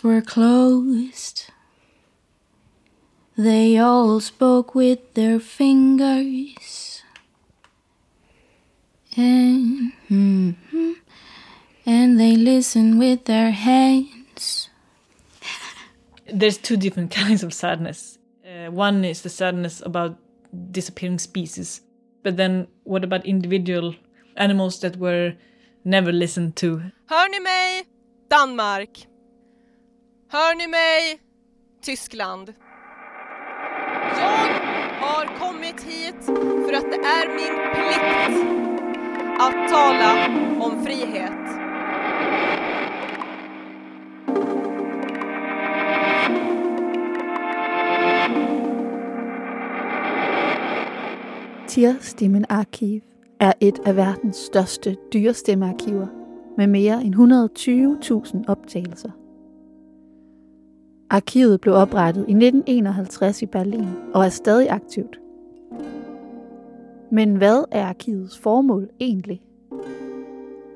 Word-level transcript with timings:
Their 0.00 0.12
lips 0.12 0.26
were 0.26 0.32
closed. 0.34 1.50
They 3.36 3.78
all 3.78 4.20
spoke 4.20 4.74
with 4.74 5.14
their 5.14 5.40
fingers. 5.40 7.02
And, 9.16 9.92
mhm, 10.08 10.54
and 11.86 12.20
they 12.20 12.36
listened 12.36 12.98
with 12.98 13.24
their 13.24 13.50
hands. 13.50 14.68
There's 16.32 16.58
two 16.58 16.76
different 16.76 17.10
kinds 17.24 17.42
of 17.42 17.52
sadness. 17.52 18.18
Uh, 18.44 18.70
one 18.70 19.04
is 19.04 19.22
the 19.22 19.30
sadness 19.30 19.82
about 19.84 20.16
disappearing 20.70 21.18
species, 21.18 21.82
but 22.22 22.36
then 22.36 22.66
what 22.84 23.04
about 23.04 23.26
individual 23.26 23.94
animals 24.36 24.80
that 24.80 24.96
were 24.96 25.34
never 25.84 26.12
listened 26.12 26.54
to? 26.56 26.82
Hör 27.06 27.28
ni 27.30 27.40
mig? 27.40 27.86
Danmark. 28.28 29.08
Hör 30.30 30.56
ni 30.56 30.66
mig? 30.66 31.20
Tyskland. 31.82 32.54
Jag 34.18 34.48
har 35.00 35.38
kommit 35.38 35.80
hit 35.82 36.24
för 36.66 36.72
att 36.72 36.90
det 36.90 36.98
är 36.98 37.28
min 37.28 37.54
plikt 37.74 38.34
att 39.40 39.68
tala 39.68 40.26
om 40.64 40.84
frihet. 40.84 41.32
Tierstemmen 51.68 52.46
Arkiv 52.48 53.00
er 53.40 53.52
et 53.60 53.78
af 53.86 53.96
verdens 53.96 54.36
største 54.36 54.96
dyrestemmearkiver 55.12 56.06
med 56.56 56.66
mere 56.66 57.02
end 57.02 57.14
120.000 57.14 58.44
optagelser. 58.48 59.17
Arkivet 61.10 61.60
blev 61.60 61.74
oprettet 61.74 62.20
i 62.20 62.32
1951 62.32 63.42
i 63.42 63.46
Berlin 63.46 63.88
og 64.14 64.24
er 64.24 64.28
stadig 64.28 64.70
aktivt. 64.70 65.20
Men 67.10 67.36
hvad 67.36 67.64
er 67.70 67.86
arkivets 67.86 68.38
formål 68.38 68.88
egentlig? 69.00 69.42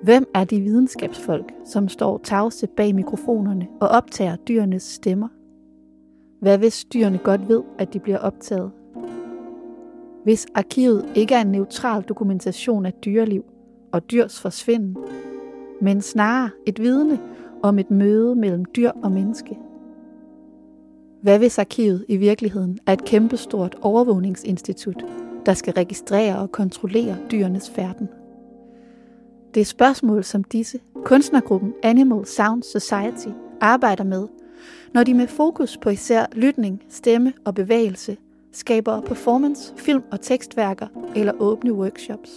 Hvem 0.03 0.27
er 0.35 0.45
de 0.45 0.61
videnskabsfolk, 0.61 1.53
som 1.65 1.89
står 1.89 2.21
tavse 2.25 2.67
bag 2.67 2.95
mikrofonerne 2.95 3.69
og 3.81 3.89
optager 3.89 4.37
dyrenes 4.37 4.83
stemmer? 4.83 5.29
Hvad 6.41 6.59
hvis 6.59 6.85
dyrene 6.85 7.19
godt 7.19 7.49
ved, 7.49 7.63
at 7.79 7.93
de 7.93 7.99
bliver 7.99 8.19
optaget? 8.19 8.71
Hvis 10.25 10.47
arkivet 10.55 11.05
ikke 11.15 11.35
er 11.35 11.41
en 11.41 11.53
neutral 11.53 12.03
dokumentation 12.03 12.87
af 12.87 12.93
dyreliv 12.93 13.45
og 13.93 14.11
dyrs 14.11 14.41
forsvinden, 14.41 14.97
men 15.81 16.01
snarere 16.01 16.51
et 16.67 16.81
vidne 16.81 17.21
om 17.63 17.79
et 17.79 17.91
møde 17.91 18.35
mellem 18.35 18.65
dyr 18.65 18.91
og 19.03 19.13
menneske. 19.13 19.59
Hvad 21.23 21.39
hvis 21.39 21.59
arkivet 21.59 22.05
i 22.09 22.17
virkeligheden 22.17 22.79
er 22.87 22.93
et 22.93 23.05
kæmpestort 23.05 23.77
overvågningsinstitut, 23.83 25.05
der 25.47 25.55
skal 25.55 25.73
registrere 25.73 26.39
og 26.39 26.53
kontrollere 26.53 27.17
dyrenes 27.31 27.71
færden? 27.71 28.09
Det 29.55 29.61
er 29.61 29.65
spørgsmål 29.65 30.25
som 30.25 30.45
disse, 30.45 30.81
kunstnergruppen 31.05 31.75
Animal 31.83 32.27
Sound 32.27 32.63
Society 32.63 33.29
arbejder 33.61 34.05
med, 34.05 34.29
når 34.95 35.05
de 35.05 35.15
med 35.15 35.27
fokus 35.27 35.77
på 35.77 35.91
især 35.91 36.27
lytning, 36.33 36.83
stemme 36.89 37.33
og 37.45 37.55
bevægelse 37.55 38.17
skaber 38.53 39.01
performance, 39.01 39.73
film 39.77 40.03
og 40.13 40.21
tekstværker 40.21 40.87
eller 41.17 41.33
åbne 41.41 41.73
workshops. 41.73 42.31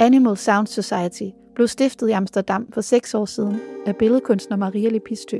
Animal 0.00 0.36
Sound 0.36 0.66
Society 0.66 1.28
blev 1.54 1.68
stiftet 1.68 2.08
i 2.08 2.12
Amsterdam 2.12 2.72
for 2.72 2.80
seks 2.80 3.14
år 3.14 3.24
siden 3.24 3.56
af 3.86 3.96
billedkunstner 3.96 4.56
Maria 4.56 4.88
Lepistø. 4.88 5.38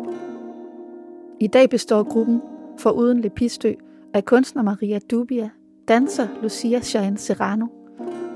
I 1.40 1.46
dag 1.46 1.70
består 1.70 2.02
gruppen, 2.02 2.40
for 2.78 2.90
uden 2.90 3.20
Lepistø, 3.20 3.72
af 4.14 4.24
kunstner 4.24 4.62
Maria 4.62 4.98
Dubia, 5.10 5.50
danser 5.88 6.28
Lucia 6.42 6.80
Cheyenne 6.80 7.18
Serrano, 7.18 7.66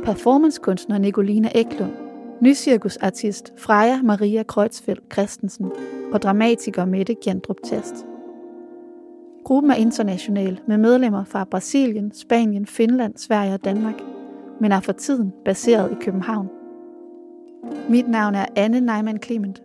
performancekunstner 0.05 0.99
Nicolina 0.99 1.51
Eklund, 1.55 1.93
nycirkusartist 2.41 3.53
Freja 3.57 4.03
Maria 4.03 4.43
Kreutzfeldt 4.43 5.13
Christensen 5.13 5.71
og 6.13 6.23
dramatiker 6.23 6.85
Mette 6.85 7.15
Gjendrup 7.15 7.57
Tast. 7.65 8.07
Gruppen 9.45 9.71
er 9.71 9.75
international 9.75 10.61
med 10.67 10.79
medlemmer 10.79 11.25
fra 11.25 11.45
Brasilien, 11.45 12.13
Spanien, 12.15 12.67
Finland, 12.67 13.15
Sverige 13.17 13.55
og 13.55 13.65
Danmark, 13.65 14.03
men 14.61 14.73
er 14.73 14.81
for 14.81 14.93
tiden 14.93 15.33
baseret 15.45 15.93
i 15.93 16.05
København. 16.05 16.49
Mit 17.89 18.09
navn 18.09 18.35
er 18.35 18.47
Anne 18.57 18.81
Neumann 18.81 19.23
Clement, 19.23 19.63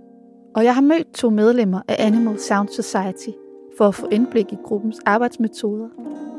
og 0.56 0.64
jeg 0.64 0.76
har 0.76 0.82
mødt 0.82 1.14
to 1.14 1.30
medlemmer 1.30 1.82
af 1.88 1.96
Animal 2.00 2.40
Sound 2.40 2.70
Society 2.70 3.30
for 3.78 3.88
at 3.88 3.96
få 3.96 4.08
indblik 4.12 4.54
i 4.54 4.58
gruppens 4.64 5.00
arbejdsmetoder 5.06 5.90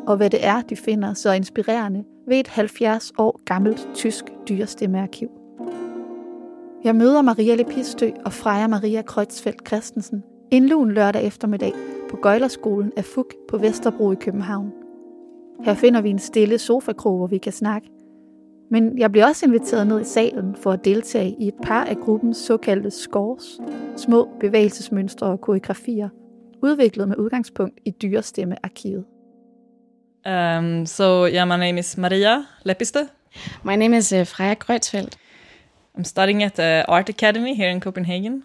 og 0.07 0.17
hvad 0.17 0.31
det 0.31 0.47
er, 0.47 0.63
de 0.63 0.77
finder 0.77 1.15
så 1.15 1.33
inspirerende 1.33 2.05
ved 2.29 2.41
et 2.41 2.49
70 2.49 3.13
år 3.19 3.41
gammelt 3.45 3.89
tysk 3.95 4.25
dyrestemmearkiv. 4.49 5.29
Jeg 6.85 6.97
møder 6.97 7.23
Maria 7.23 7.55
Lepistø 7.55 8.11
og 8.25 8.33
Freja 8.33 8.67
Maria 8.67 9.03
Kreutzfeldt 9.03 9.67
Christensen 9.67 10.23
en 10.51 10.67
lun 10.69 10.93
lørdag 10.93 11.27
eftermiddag 11.27 11.73
på 12.11 12.17
Gøjlerskolen 12.17 12.93
af 12.97 13.05
FUG 13.05 13.29
på 13.49 13.59
Vesterbro 13.59 14.13
i 14.13 14.15
København. 14.15 14.73
Her 15.65 15.75
finder 15.75 16.01
vi 16.01 16.11
en 16.11 16.19
stille 16.19 16.59
sofakrog, 16.59 17.17
hvor 17.17 17.27
vi 17.27 17.39
kan 17.39 17.53
snakke. 17.53 17.89
Men 18.71 18.99
jeg 18.99 19.13
bliver 19.13 19.27
også 19.27 19.47
inviteret 19.47 19.87
ned 19.87 20.01
i 20.01 20.05
salen 20.05 20.57
for 20.57 20.73
at 20.73 20.85
deltage 20.85 21.37
i 21.41 21.49
et 21.49 21.55
par 21.63 21.85
af 21.85 21.97
gruppens 21.97 22.37
såkaldte 22.37 22.91
scores, 22.91 23.61
små 23.97 24.29
bevægelsesmønstre 24.41 25.27
og 25.27 25.41
koreografier, 25.41 26.09
udviklet 26.63 27.09
med 27.09 27.17
udgangspunkt 27.17 27.81
i 27.85 27.91
dyrestemmearkivet. 27.91 29.05
Um, 30.27 30.87
so 30.87 31.27
yeah, 31.27 31.49
my 31.49 31.57
name 31.57 31.79
is 31.79 31.97
Maria 31.97 32.45
Lepiste. 32.65 33.09
My 33.65 33.77
name 33.77 33.97
is 33.97 34.13
uh, 34.13 34.27
Freja 34.27 34.55
Kreutzfeldt. 34.55 35.19
I'm 35.99 36.05
studying 36.05 36.43
at 36.43 36.53
the 36.53 36.91
Art 36.91 37.09
Academy 37.09 37.55
here 37.55 37.71
in 37.71 37.81
Copenhagen, 37.81 38.45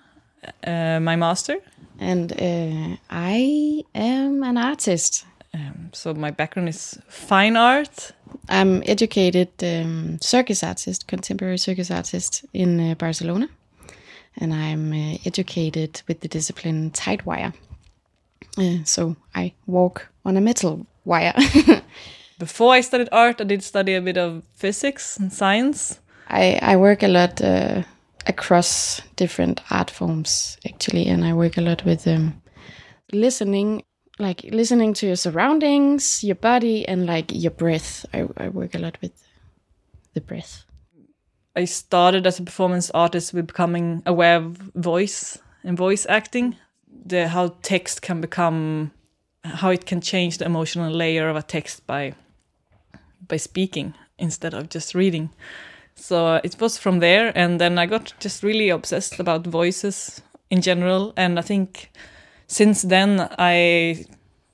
uh, 0.67 1.01
my 1.01 1.15
master. 1.15 1.55
And 1.99 2.31
uh, 2.31 2.97
I 3.09 3.83
am 3.93 4.43
an 4.43 4.57
artist. 4.57 5.25
Um, 5.53 5.89
so 5.91 6.13
my 6.13 6.31
background 6.31 6.69
is 6.69 6.97
fine 7.07 7.57
art. 7.57 8.11
I'm 8.49 8.83
educated 8.85 9.49
um, 9.63 10.19
circus 10.21 10.63
artist, 10.63 11.07
contemporary 11.07 11.57
circus 11.57 11.91
artist 11.91 12.45
in 12.53 12.91
uh, 12.91 12.95
Barcelona. 12.95 13.49
And 14.37 14.53
I'm 14.53 14.93
uh, 14.93 15.17
educated 15.25 16.01
with 16.07 16.21
the 16.21 16.29
discipline 16.29 16.91
tight 16.91 17.25
wire. 17.25 17.53
Uh, 18.57 18.83
so 18.85 19.15
I 19.35 19.53
walk 19.67 20.07
on 20.25 20.37
a 20.37 20.41
metal 20.41 20.85
wire. 21.03 21.33
Before 22.39 22.73
I 22.73 22.81
studied 22.81 23.09
art, 23.11 23.41
I 23.41 23.43
did 23.43 23.61
study 23.61 23.93
a 23.93 24.01
bit 24.01 24.17
of 24.17 24.43
physics 24.55 25.17
and 25.17 25.31
science. 25.31 25.99
I, 26.29 26.59
I 26.61 26.77
work 26.77 27.03
a 27.03 27.07
lot 27.07 27.41
uh, 27.41 27.83
across 28.25 29.01
different 29.15 29.61
art 29.69 29.91
forms, 29.91 30.57
actually, 30.65 31.07
and 31.07 31.25
I 31.25 31.33
work 31.33 31.57
a 31.57 31.61
lot 31.61 31.85
with 31.85 32.07
um, 32.07 32.41
listening, 33.11 33.83
like 34.21 34.43
listening 34.51 34.93
to 34.95 35.07
your 35.07 35.15
surroundings, 35.15 36.23
your 36.23 36.35
body, 36.35 36.87
and 36.87 37.05
like 37.05 37.31
your 37.33 37.51
breath. 37.51 38.05
I, 38.13 38.27
I 38.37 38.49
work 38.49 38.75
a 38.75 38.79
lot 38.79 38.97
with 39.01 39.11
the 40.13 40.21
breath. 40.21 40.63
I 41.55 41.65
started 41.65 42.25
as 42.25 42.39
a 42.39 42.43
performance 42.43 42.89
artist 42.91 43.33
with 43.33 43.47
becoming 43.47 44.03
aware 44.05 44.37
of 44.37 44.55
voice 44.75 45.37
and 45.63 45.77
voice 45.77 46.05
acting, 46.07 46.55
the 47.05 47.27
how 47.27 47.55
text 47.61 48.01
can 48.01 48.21
become, 48.21 48.91
how 49.43 49.69
it 49.69 49.85
can 49.85 50.01
change 50.01 50.37
the 50.37 50.45
emotional 50.45 50.91
layer 50.91 51.27
of 51.29 51.35
a 51.35 51.41
text 51.41 51.85
by 51.87 52.13
by 53.27 53.37
speaking 53.37 53.93
instead 54.17 54.53
of 54.53 54.69
just 54.69 54.95
reading. 54.95 55.29
So 55.95 56.35
it 56.43 56.59
was 56.59 56.77
from 56.77 56.99
there, 56.99 57.31
and 57.35 57.59
then 57.59 57.77
I 57.77 57.85
got 57.85 58.13
just 58.19 58.43
really 58.43 58.69
obsessed 58.69 59.19
about 59.19 59.45
voices 59.45 60.21
in 60.49 60.61
general, 60.61 61.13
and 61.17 61.37
I 61.37 61.41
think 61.41 61.91
since 62.47 62.81
then 62.81 63.27
I 63.37 64.05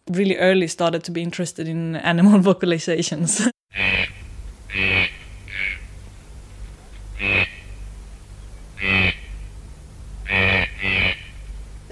really 0.10 0.38
early 0.38 0.68
started 0.68 1.04
to 1.06 1.12
be 1.12 1.22
interested 1.22 1.68
in 1.68 1.96
animal 1.98 2.40
vocalizations. 2.54 3.50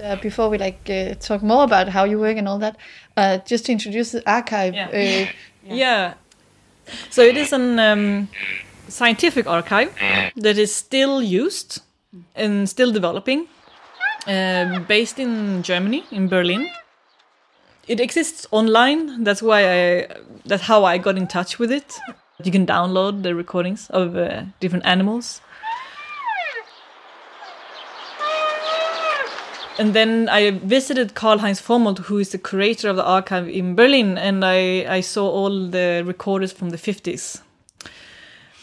Uh, 0.02 0.14
before 0.16 0.48
we 0.48 0.58
like 0.58 0.88
uh, 0.88 1.14
talk 1.14 1.42
more 1.42 1.64
about 1.64 1.88
how 1.88 2.04
you 2.04 2.18
work 2.18 2.36
and 2.36 2.46
all 2.46 2.58
that, 2.58 2.76
uh, 3.16 3.38
just 3.38 3.66
to 3.66 3.72
introduce 3.72 4.12
the 4.12 4.22
archive. 4.30 4.74
Yeah. 4.74 4.88
Uh, 4.88 5.32
yeah. 5.74 6.14
So 7.10 7.22
it 7.22 7.36
is 7.36 7.52
an 7.52 7.78
um, 7.80 8.28
scientific 8.88 9.46
archive 9.48 9.92
that 10.36 10.58
is 10.58 10.72
still 10.72 11.20
used 11.22 11.80
and 12.36 12.68
still 12.68 12.92
developing, 12.92 13.48
uh, 14.28 14.78
based 14.80 15.18
in 15.18 15.62
Germany, 15.62 16.04
in 16.12 16.28
Berlin. 16.28 16.68
It 17.88 18.00
exists 18.00 18.46
online. 18.50 19.24
That's 19.24 19.42
why 19.42 19.60
I. 19.62 20.06
That's 20.44 20.62
how 20.62 20.84
I 20.84 20.98
got 20.98 21.16
in 21.16 21.26
touch 21.26 21.58
with 21.58 21.70
it. 21.70 21.98
You 22.42 22.52
can 22.52 22.66
download 22.66 23.22
the 23.22 23.34
recordings 23.34 23.88
of 23.90 24.16
uh, 24.16 24.44
different 24.60 24.84
animals. 24.86 25.40
and 29.78 29.94
then 29.94 30.28
I 30.28 30.50
visited 30.50 31.14
Karl 31.14 31.38
Heinz 31.38 31.60
Frommolt, 31.60 31.98
who 31.98 32.18
is 32.18 32.30
the 32.30 32.38
curator 32.38 32.88
of 32.88 32.96
the 32.96 33.04
archive 33.04 33.48
in 33.48 33.74
Berlin, 33.74 34.16
and 34.18 34.44
I, 34.44 34.86
I 34.88 35.00
saw 35.00 35.28
all 35.28 35.68
the 35.68 36.02
recorders 36.06 36.52
from 36.52 36.70
the 36.70 36.76
50s. 36.76 37.42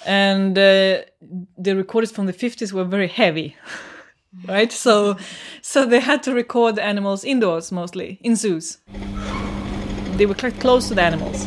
And 0.06 0.58
uh, 0.58 1.04
the 1.58 1.76
recorders 1.76 2.12
from 2.12 2.26
the 2.26 2.34
50s 2.34 2.74
were 2.74 2.84
very 2.84 3.08
heavy, 3.08 3.56
right? 4.48 4.72
So, 4.72 5.18
so 5.62 5.86
they 5.86 6.00
had 6.00 6.24
to 6.24 6.34
record 6.34 6.76
the 6.76 6.84
animals 6.84 7.24
indoors 7.24 7.72
mostly, 7.72 8.20
in 8.22 8.36
zoos. 8.36 8.78
They 10.18 10.26
were 10.26 10.36
quite 10.36 10.60
close 10.60 10.88
to 10.90 10.96
the 10.96 11.02
animals. 11.02 11.46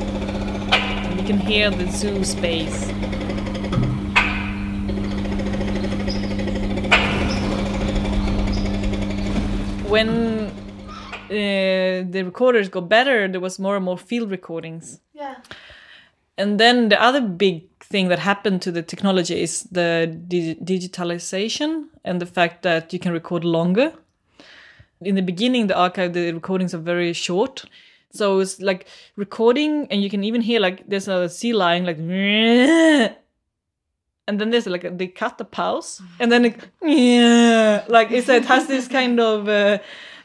You 1.18 1.24
can 1.24 1.38
hear 1.38 1.70
the 1.70 1.90
zoo 1.90 2.24
space. 2.24 2.92
when 9.88 10.48
uh, 11.30 12.04
the 12.10 12.22
recorders 12.24 12.68
got 12.68 12.88
better, 12.88 13.28
there 13.28 13.40
was 13.40 13.58
more 13.58 13.76
and 13.76 13.84
more 13.84 13.98
field 13.98 14.30
recordings. 14.30 15.00
Yeah. 15.14 15.36
And 16.38 16.60
then 16.60 16.90
the 16.90 17.02
other 17.02 17.20
big 17.20 17.64
thing 17.80 18.08
that 18.08 18.18
happened 18.18 18.60
to 18.62 18.72
the 18.72 18.82
technology 18.82 19.40
is 19.40 19.62
the 19.64 19.90
di- 20.28 20.56
digitalization 20.56 21.86
and 22.06 22.20
the 22.22 22.26
fact 22.26 22.62
that 22.62 22.92
you 22.92 22.98
can 22.98 23.12
record 23.12 23.44
longer. 23.44 23.92
In 25.02 25.14
the 25.14 25.22
beginning, 25.22 25.66
the 25.66 25.76
archive, 25.76 26.14
the 26.14 26.32
recordings 26.32 26.72
are 26.72 26.78
very 26.78 27.12
short. 27.12 27.66
So 28.12 28.38
it's 28.40 28.60
like 28.60 28.86
recording, 29.16 29.86
and 29.90 30.02
you 30.02 30.08
can 30.08 30.24
even 30.24 30.40
hear 30.40 30.58
like 30.60 30.88
there's 30.88 31.08
a 31.08 31.28
sea 31.28 31.52
lion 31.52 31.84
like, 31.84 31.98
and 34.28 34.40
then 34.40 34.50
there's 34.50 34.66
like 34.66 34.96
they 34.96 35.08
cut 35.08 35.36
the 35.36 35.44
pause, 35.44 36.00
and 36.18 36.32
then 36.32 36.46
it, 36.46 36.56
like 37.90 38.10
it's, 38.10 38.28
it 38.30 38.46
has 38.46 38.66
this 38.68 38.88
kind 38.88 39.20
of 39.20 39.48
uh, 39.48 39.78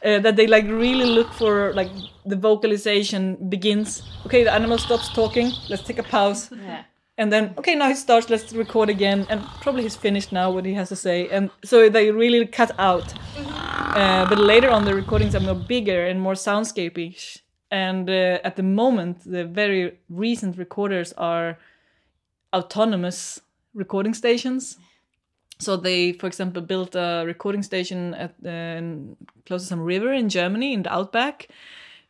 uh, 0.04 0.20
that 0.20 0.36
they 0.36 0.46
like 0.46 0.64
really 0.64 1.04
look 1.04 1.30
for 1.34 1.74
like 1.74 1.90
the 2.24 2.36
vocalization 2.36 3.36
begins. 3.50 4.02
Okay, 4.24 4.44
the 4.44 4.52
animal 4.52 4.78
stops 4.78 5.10
talking. 5.12 5.52
Let's 5.68 5.82
take 5.82 5.98
a 5.98 6.04
pause. 6.04 6.50
Yeah. 6.50 6.84
And 7.18 7.30
then, 7.30 7.54
okay, 7.58 7.74
now 7.74 7.88
he 7.88 7.94
starts, 7.94 8.30
let's 8.30 8.52
record 8.52 8.88
again. 8.88 9.26
And 9.28 9.42
probably 9.60 9.82
he's 9.82 9.96
finished 9.96 10.32
now 10.32 10.50
what 10.50 10.64
he 10.64 10.74
has 10.74 10.88
to 10.88 10.96
say. 10.96 11.28
And 11.28 11.50
so 11.62 11.88
they 11.88 12.10
really 12.10 12.46
cut 12.46 12.70
out. 12.78 13.12
Uh, 13.36 14.26
but 14.28 14.38
later 14.38 14.70
on, 14.70 14.84
the 14.86 14.94
recordings 14.94 15.34
are 15.34 15.40
more 15.40 15.54
bigger 15.54 16.06
and 16.06 16.20
more 16.20 16.32
soundscapey. 16.32 17.40
And 17.70 18.08
uh, 18.08 18.38
at 18.44 18.56
the 18.56 18.62
moment, 18.62 19.24
the 19.24 19.44
very 19.44 19.98
recent 20.08 20.56
recorders 20.56 21.12
are 21.14 21.58
autonomous 22.54 23.40
recording 23.74 24.14
stations. 24.14 24.78
So 25.58 25.76
they, 25.76 26.12
for 26.12 26.26
example, 26.26 26.62
built 26.62 26.94
a 26.94 27.24
recording 27.26 27.62
station 27.62 28.14
at 28.14 28.34
uh, 28.44 28.80
close 29.46 29.62
to 29.62 29.68
some 29.68 29.80
river 29.80 30.12
in 30.12 30.28
Germany 30.30 30.72
in 30.72 30.82
the 30.82 30.92
outback, 30.92 31.48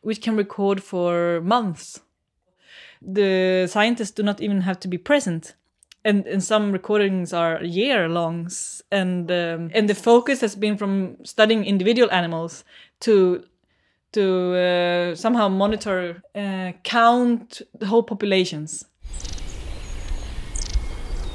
which 0.01 0.21
can 0.21 0.37
record 0.37 0.81
for 0.81 1.41
months 1.41 1.99
the 3.05 3.67
scientists 3.69 4.11
do 4.11 4.23
not 4.23 4.41
even 4.41 4.61
have 4.61 4.79
to 4.81 4.87
be 4.87 4.97
present. 4.97 5.55
And, 6.05 6.25
and 6.27 6.43
some 6.43 6.71
recordings 6.73 7.31
are 7.31 7.63
year 7.63 8.09
longs 8.09 8.81
and 8.91 9.31
um, 9.31 9.71
and 9.73 9.89
the 9.89 9.95
focus 9.95 10.41
has 10.41 10.53
been 10.53 10.77
from 10.77 11.15
studying 11.23 11.63
individual 11.63 12.11
animals 12.11 12.65
to 13.01 13.45
to 14.11 14.53
uh, 14.53 15.15
somehow 15.15 15.47
monitor 15.47 16.21
uh, 16.35 16.73
count 16.83 17.61
the 17.79 17.85
whole 17.85 18.03
populations. 18.03 18.85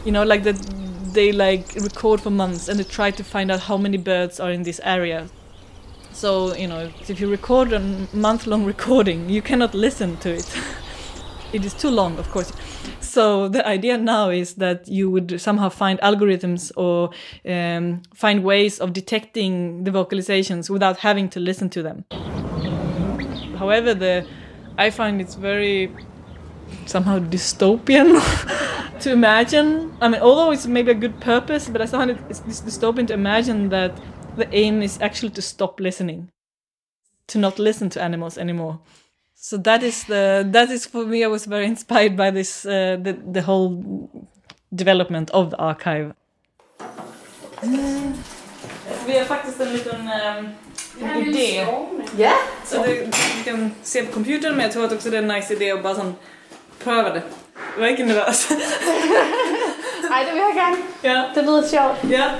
You 0.04 0.12
know 0.12 0.22
like 0.22 0.42
that 0.42 0.56
they 1.14 1.32
like 1.32 1.74
record 1.76 2.20
for 2.20 2.30
months 2.30 2.68
and 2.68 2.78
they 2.78 2.84
try 2.84 3.10
to 3.10 3.24
find 3.24 3.50
out 3.50 3.60
how 3.60 3.78
many 3.78 3.96
birds 3.96 4.38
are 4.38 4.50
in 4.50 4.64
this 4.64 4.80
area. 4.84 5.28
So 6.12 6.54
you 6.54 6.66
know 6.66 6.90
if 7.08 7.20
you 7.20 7.30
record 7.30 7.72
a 7.72 7.80
month 8.12 8.46
long 8.46 8.64
recording 8.74 9.30
you 9.30 9.40
cannot 9.40 9.74
listen 9.74 10.18
to 10.18 10.34
it 10.34 10.58
it 11.52 11.64
is 11.64 11.74
too 11.74 11.90
long, 11.90 12.18
of 12.18 12.30
course. 12.30 12.52
So 13.00 13.48
the 13.48 13.66
idea 13.66 13.96
now 13.96 14.30
is 14.30 14.54
that 14.54 14.86
you 14.86 15.10
would 15.10 15.40
somehow 15.40 15.70
find 15.70 15.98
algorithms 16.00 16.70
or 16.76 17.10
um, 17.48 18.02
find 18.14 18.44
ways 18.44 18.78
of 18.80 18.92
detecting 18.92 19.84
the 19.84 19.90
vocalizations 19.90 20.68
without 20.68 20.98
having 20.98 21.28
to 21.30 21.40
listen 21.40 21.70
to 21.70 21.82
them. 21.82 22.04
However, 23.56 23.94
the 23.94 24.26
I 24.76 24.90
find 24.90 25.20
it's 25.20 25.34
very 25.34 25.90
somehow 26.86 27.18
dystopian 27.18 28.20
to 29.00 29.10
imagine. 29.10 29.96
I 30.00 30.08
mean, 30.08 30.20
although 30.20 30.52
it's 30.52 30.66
maybe 30.66 30.90
a 30.90 30.94
good 30.94 31.18
purpose, 31.20 31.68
but 31.68 31.80
I 31.80 31.86
find 31.86 32.10
it, 32.10 32.18
it's 32.28 32.40
dystopian 32.40 33.06
to 33.08 33.14
imagine 33.14 33.70
that 33.70 33.98
the 34.36 34.48
aim 34.54 34.82
is 34.82 35.00
actually 35.00 35.30
to 35.30 35.42
stop 35.42 35.80
listening, 35.80 36.30
to 37.28 37.38
not 37.38 37.58
listen 37.58 37.90
to 37.90 38.02
animals 38.02 38.38
anymore 38.38 38.80
so 39.40 39.58
that 39.58 39.82
is 39.82 40.04
the 40.04 40.44
that 40.52 40.70
is 40.70 40.86
for 40.86 41.06
me 41.06 41.24
i 41.24 41.28
was 41.28 41.46
very 41.46 41.66
inspired 41.74 42.16
by 42.16 42.30
this 42.30 42.66
uh, 42.66 42.96
the, 43.02 43.12
the 43.32 43.40
whole 43.40 43.82
development 44.70 45.30
of 45.30 45.50
the 45.50 45.56
archive 45.56 46.12
vi 49.06 49.18
har 49.18 49.24
faktiskt 49.24 49.60
en 49.60 49.72
liten 49.72 50.10
um, 50.38 50.48
idé. 51.28 51.66
Ja. 52.16 52.32
Så 52.64 52.82
du, 52.82 53.04
du 53.36 53.44
kan 53.44 53.70
se 53.82 54.02
på 54.02 54.12
computern 54.12 54.52
men 54.54 54.60
jag 54.60 54.72
tror 54.72 54.84
att 54.84 54.92
också 54.92 55.10
det 55.10 55.16
är 55.16 55.22
en 55.22 55.28
nice 55.28 55.54
idé 55.54 55.70
att 55.70 55.82
bara 55.82 55.94
sån 55.94 56.14
pröva 56.84 57.10
det. 57.10 57.22
Jag 57.74 57.80
var 57.80 57.88
inte 57.88 58.04
nervös. 58.04 58.50
Ej, 60.10 60.24
det 60.26 60.32
vil 60.32 60.42
jeg 60.42 60.54
gerne. 60.54 60.76
ja. 61.02 61.30
Det 61.34 61.42
lyder 61.42 61.62
sjovt. 61.62 61.98
ja. 62.10 62.30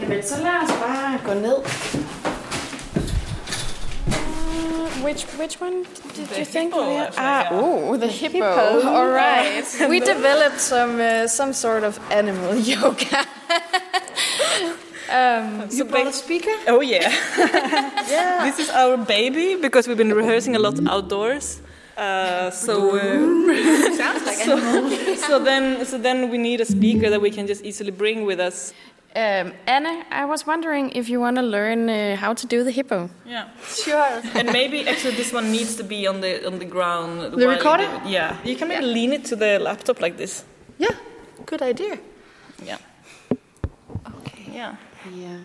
Jamen, 0.00 0.22
så 0.22 0.42
lad 0.42 0.62
os 0.64 0.70
bare 0.80 1.18
gå 1.26 1.34
ned. 1.34 1.60
Uh, 4.68 4.88
which 5.06 5.22
which 5.40 5.60
one 5.60 5.84
did 6.14 6.28
The 6.28 6.38
you 6.40 6.44
think? 6.44 6.74
hippo, 6.74 6.88
we 6.88 6.94
had? 6.94 7.06
actually, 7.08 7.24
Ah, 7.24 7.42
yeah. 7.42 7.60
oh, 7.60 7.96
the 7.96 8.06
hippo. 8.06 8.82
All 8.96 9.08
right. 9.08 9.64
we 9.88 10.00
developed 10.00 10.60
some 10.60 11.00
uh, 11.00 11.26
some 11.26 11.52
sort 11.52 11.84
of 11.84 11.98
animal 12.10 12.54
yoga. 12.72 13.24
um, 15.10 15.70
So 15.70 15.84
ba- 15.84 16.12
speaker? 16.12 16.52
Oh 16.66 16.80
yeah. 16.80 17.08
yeah. 18.10 18.44
this 18.44 18.58
is 18.58 18.70
our 18.70 18.96
baby 18.96 19.56
because 19.56 19.88
we've 19.88 19.96
been 19.96 20.12
rehearsing 20.12 20.54
a 20.56 20.58
lot 20.58 20.74
outdoors. 20.86 21.60
Uh, 21.96 22.50
so 22.50 22.94
uh, 22.94 23.00
Sounds 23.96 24.22
like 24.26 24.36
so, 24.46 24.54
so 25.16 25.38
then 25.42 25.84
so 25.84 25.98
then 25.98 26.30
we 26.30 26.38
need 26.38 26.60
a 26.60 26.64
speaker 26.64 27.10
that 27.10 27.20
we 27.20 27.30
can 27.30 27.46
just 27.46 27.64
easily 27.64 27.90
bring 27.90 28.24
with 28.26 28.38
us. 28.38 28.72
Um, 29.16 29.52
Anna, 29.66 30.04
I 30.10 30.26
was 30.26 30.46
wondering 30.46 30.90
if 30.90 31.08
you 31.08 31.18
want 31.18 31.36
to 31.36 31.42
learn 31.42 31.88
uh, 31.88 32.16
how 32.16 32.34
to 32.34 32.46
do 32.46 32.62
the 32.62 32.70
hippo. 32.70 33.08
Yeah. 33.26 33.48
Sure. 33.66 34.20
and 34.34 34.52
maybe 34.52 34.86
actually 34.86 35.16
this 35.16 35.32
one 35.32 35.50
needs 35.50 35.76
to 35.76 35.82
be 35.82 36.06
on 36.06 36.20
the 36.20 36.46
on 36.46 36.58
the 36.58 36.66
ground. 36.66 37.18
while 37.32 37.40
you 37.40 37.48
recorder? 37.48 37.88
do. 38.04 38.10
Yeah. 38.10 38.36
You 38.44 38.54
can 38.56 38.68
maybe 38.68 38.84
lean 38.84 39.12
it 39.12 39.24
to 39.26 39.36
the 39.36 39.58
laptop 39.58 40.00
like 40.00 40.16
this. 40.18 40.44
Yeah, 40.78 40.94
good 41.46 41.62
idea. 41.62 41.98
Yeah. 42.64 42.78
Okay. 44.06 44.52
Yeah. 44.52 44.76
Yeah. 45.14 45.38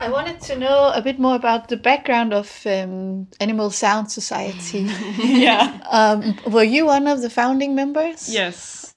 I 0.00 0.08
wanted 0.08 0.40
to 0.42 0.56
know 0.56 0.90
a 0.94 1.02
bit 1.02 1.18
more 1.18 1.36
about 1.36 1.68
the 1.68 1.76
background 1.76 2.32
of 2.32 2.62
um, 2.64 3.26
Animal 3.38 3.70
Sound 3.70 4.10
Society. 4.10 4.88
yeah. 5.18 5.78
um, 5.90 6.38
were 6.50 6.64
you 6.64 6.86
one 6.86 7.06
of 7.06 7.20
the 7.20 7.28
founding 7.28 7.74
members? 7.74 8.32
Yes. 8.32 8.94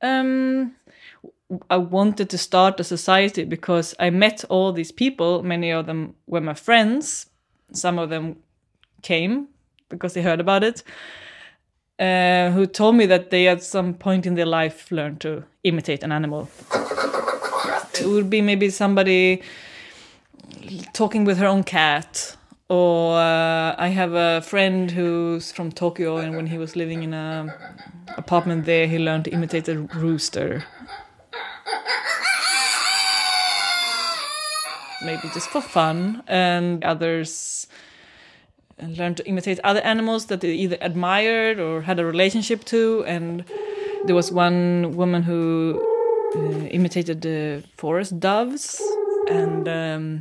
Um, 0.00 0.76
I 1.68 1.76
wanted 1.76 2.30
to 2.30 2.38
start 2.38 2.80
a 2.80 2.84
society 2.84 3.44
because 3.44 3.94
I 3.98 4.10
met 4.10 4.44
all 4.48 4.72
these 4.72 4.92
people. 4.92 5.42
Many 5.42 5.70
of 5.70 5.86
them 5.86 6.14
were 6.26 6.40
my 6.40 6.54
friends. 6.54 7.26
Some 7.72 7.98
of 7.98 8.10
them 8.10 8.36
came 9.02 9.48
because 9.88 10.14
they 10.14 10.22
heard 10.22 10.40
about 10.40 10.64
it. 10.64 10.82
Uh, 11.98 12.50
who 12.50 12.66
told 12.66 12.96
me 12.96 13.06
that 13.06 13.30
they 13.30 13.48
at 13.48 13.62
some 13.62 13.94
point 13.94 14.26
in 14.26 14.34
their 14.34 14.46
life 14.46 14.90
learned 14.90 15.20
to 15.20 15.44
imitate 15.62 16.02
an 16.02 16.10
animal. 16.10 16.48
It 18.00 18.06
would 18.06 18.30
be 18.30 18.40
maybe 18.40 18.70
somebody 18.70 19.42
talking 20.92 21.24
with 21.24 21.38
her 21.38 21.46
own 21.46 21.62
cat 21.62 22.36
or 22.72 23.18
uh, 23.18 23.74
I 23.76 23.88
have 23.88 24.14
a 24.14 24.40
friend 24.40 24.90
who's 24.90 25.52
from 25.52 25.70
Tokyo, 25.70 26.16
and 26.16 26.34
when 26.34 26.46
he 26.46 26.56
was 26.56 26.74
living 26.74 27.02
in 27.02 27.12
a 27.12 27.54
apartment 28.16 28.64
there, 28.64 28.86
he 28.86 28.98
learned 28.98 29.26
to 29.26 29.30
imitate 29.30 29.68
a 29.68 29.78
rooster. 29.78 30.64
Maybe 35.04 35.28
just 35.34 35.50
for 35.50 35.60
fun, 35.60 36.22
and 36.28 36.84
others 36.84 37.66
learned 38.80 39.16
to 39.16 39.26
imitate 39.26 39.58
other 39.64 39.80
animals 39.80 40.26
that 40.26 40.40
they 40.40 40.52
either 40.52 40.78
admired 40.80 41.58
or 41.58 41.82
had 41.82 41.98
a 41.98 42.04
relationship 42.04 42.64
to. 42.66 43.04
And 43.06 43.44
there 44.04 44.14
was 44.14 44.30
one 44.30 44.92
woman 44.96 45.22
who 45.22 45.84
uh, 46.34 46.66
imitated 46.68 47.22
the 47.22 47.64
forest 47.76 48.20
doves, 48.20 48.80
and 49.28 49.68
um, 49.68 50.20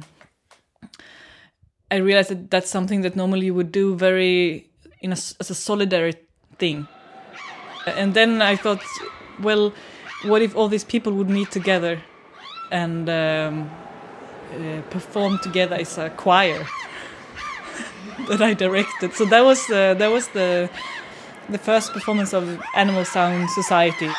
I 1.92 1.98
realized 1.98 2.30
that 2.30 2.50
that's 2.50 2.70
something 2.70 3.02
that 3.02 3.16
normally 3.16 3.48
you 3.48 3.54
would 3.54 3.72
do 3.72 3.96
very 3.96 4.70
in 5.02 5.12
a, 5.12 5.18
as 5.40 5.50
a 5.52 5.54
solidary 5.54 6.16
thing. 6.58 6.88
And 7.86 8.14
then 8.14 8.42
I 8.42 8.56
thought, 8.56 8.82
well, 9.42 9.74
what 10.24 10.42
if 10.42 10.56
all 10.56 10.68
these 10.68 10.84
people 10.84 11.14
would 11.14 11.30
meet 11.30 11.52
together 11.52 12.02
and 12.72 13.10
um, 13.10 13.70
uh, 14.54 14.82
perform 14.90 15.40
together 15.40 15.76
as 15.76 15.98
a 15.98 16.10
choir 16.10 16.66
that 18.30 18.42
I 18.42 18.54
directed. 18.54 19.14
So 19.14 19.26
that 19.26 19.44
was 19.44 19.70
uh, 19.70 19.96
that 19.96 20.12
was 20.12 20.28
the 20.30 20.70
the 21.50 21.58
first 21.58 21.94
performance 21.94 22.34
of 22.34 22.62
Animal 22.76 23.06
Sound 23.06 23.50
Society. 23.50 24.12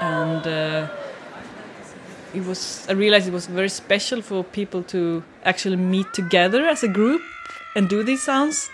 and 0.00 0.46
uh, 0.46 0.88
it 2.32 2.44
was 2.44 2.79
I 2.90 2.92
realized 2.92 3.28
it 3.28 3.32
was 3.32 3.46
very 3.46 3.68
special 3.68 4.20
for 4.20 4.42
people 4.42 4.82
to 4.94 5.22
actually 5.44 5.76
meet 5.76 6.12
together 6.12 6.66
as 6.66 6.82
a 6.82 6.88
group 6.88 7.22
and 7.76 7.88
do 7.88 8.02
these 8.02 8.20
sounds. 8.20 8.68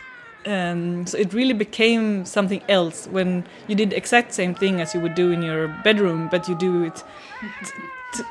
And 0.46 1.06
so 1.06 1.18
it 1.18 1.34
really 1.34 1.52
became 1.52 2.24
something 2.24 2.62
else 2.66 3.06
when 3.08 3.44
you 3.68 3.74
did 3.74 3.92
exact 3.92 4.32
same 4.32 4.54
thing 4.54 4.80
as 4.80 4.94
you 4.94 5.00
would 5.00 5.14
do 5.14 5.32
in 5.32 5.42
your 5.42 5.68
bedroom, 5.84 6.28
but 6.30 6.48
you 6.48 6.54
do 6.54 6.84
it 6.84 7.04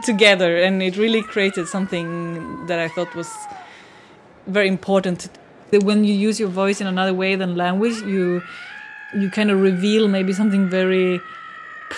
together, 0.03 0.57
and 0.57 0.81
it 0.81 0.97
really 0.97 1.21
created 1.21 1.67
something 1.67 2.65
that 2.65 2.79
I 2.79 2.87
thought 2.87 3.13
was 3.13 3.31
very 4.47 4.67
important. 4.67 5.29
That 5.69 5.83
When 5.83 6.03
you 6.03 6.15
use 6.15 6.39
your 6.39 6.49
voice 6.49 6.81
in 6.81 6.87
another 6.87 7.13
way 7.13 7.35
than 7.35 7.55
language, 7.55 7.97
you 8.01 8.41
you 9.13 9.29
kind 9.29 9.51
of 9.51 9.61
reveal 9.61 10.07
maybe 10.07 10.33
something 10.33 10.67
very 10.67 11.21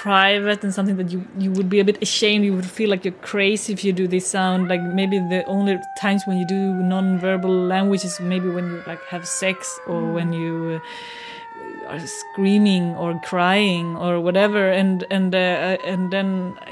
private 0.03 0.63
and 0.63 0.71
something 0.71 0.97
that 0.97 1.09
you 1.11 1.19
you 1.43 1.51
would 1.57 1.69
be 1.69 1.79
a 1.79 1.85
bit 1.89 1.97
ashamed 2.07 2.45
you 2.45 2.53
would 2.53 2.71
feel 2.79 2.89
like 2.93 3.03
you're 3.03 3.21
crazy 3.33 3.73
if 3.73 3.83
you 3.83 3.91
do 3.91 4.07
this 4.07 4.27
sound 4.27 4.67
like 4.67 4.81
maybe 4.99 5.17
the 5.35 5.43
only 5.45 5.75
times 5.99 6.21
when 6.27 6.37
you 6.37 6.45
do 6.45 6.61
non-verbal 6.93 7.55
language 7.73 8.03
is 8.05 8.19
maybe 8.19 8.47
when 8.47 8.65
you 8.71 8.83
like 8.85 9.03
have 9.13 9.27
sex 9.27 9.79
or 9.87 9.99
when 10.17 10.31
you 10.31 10.53
uh, 10.79 11.91
are 11.91 12.05
screaming 12.21 12.85
or 13.01 13.19
crying 13.25 13.95
or 13.97 14.21
whatever 14.21 14.69
and 14.69 15.03
and 15.09 15.33
uh, 15.33 15.91
and 15.91 16.11
then 16.13 16.27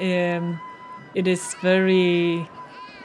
um, 0.10 0.60
it 1.15 1.25
is 1.25 1.55
very 1.63 2.48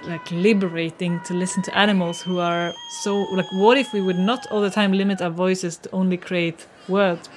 like 0.05 0.31
liberating 0.31 1.19
to 1.21 1.33
listen 1.33 1.62
to 1.62 1.73
animals 1.87 2.21
who 2.21 2.39
are 2.39 2.75
so 3.03 3.23
like 3.39 3.50
what 3.53 3.79
if 3.79 3.93
we 3.95 4.03
would 4.03 4.19
not 4.19 4.47
all 4.50 4.61
the 4.61 4.75
time 4.79 4.93
limit 4.93 5.23
our 5.23 5.31
voices 5.31 5.79
to 5.79 5.89
only 5.93 6.19
create 6.19 6.67
words 6.89 7.31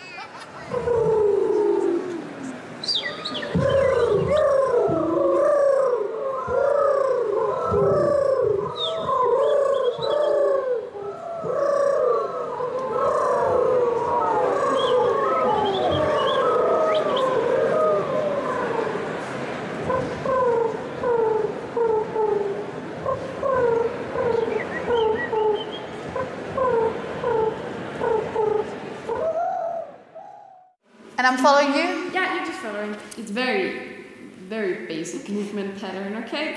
And 31.24 31.38
I'm 31.38 31.38
following 31.38 31.74
you. 31.74 32.12
Yeah, 32.12 32.36
you're 32.36 32.46
just 32.46 32.60
following. 32.60 32.98
It's 33.18 33.32
very, 33.32 34.04
very 34.50 34.86
basic 34.88 35.30
movement 35.30 35.80
pattern, 35.80 36.18
okay? 36.26 36.54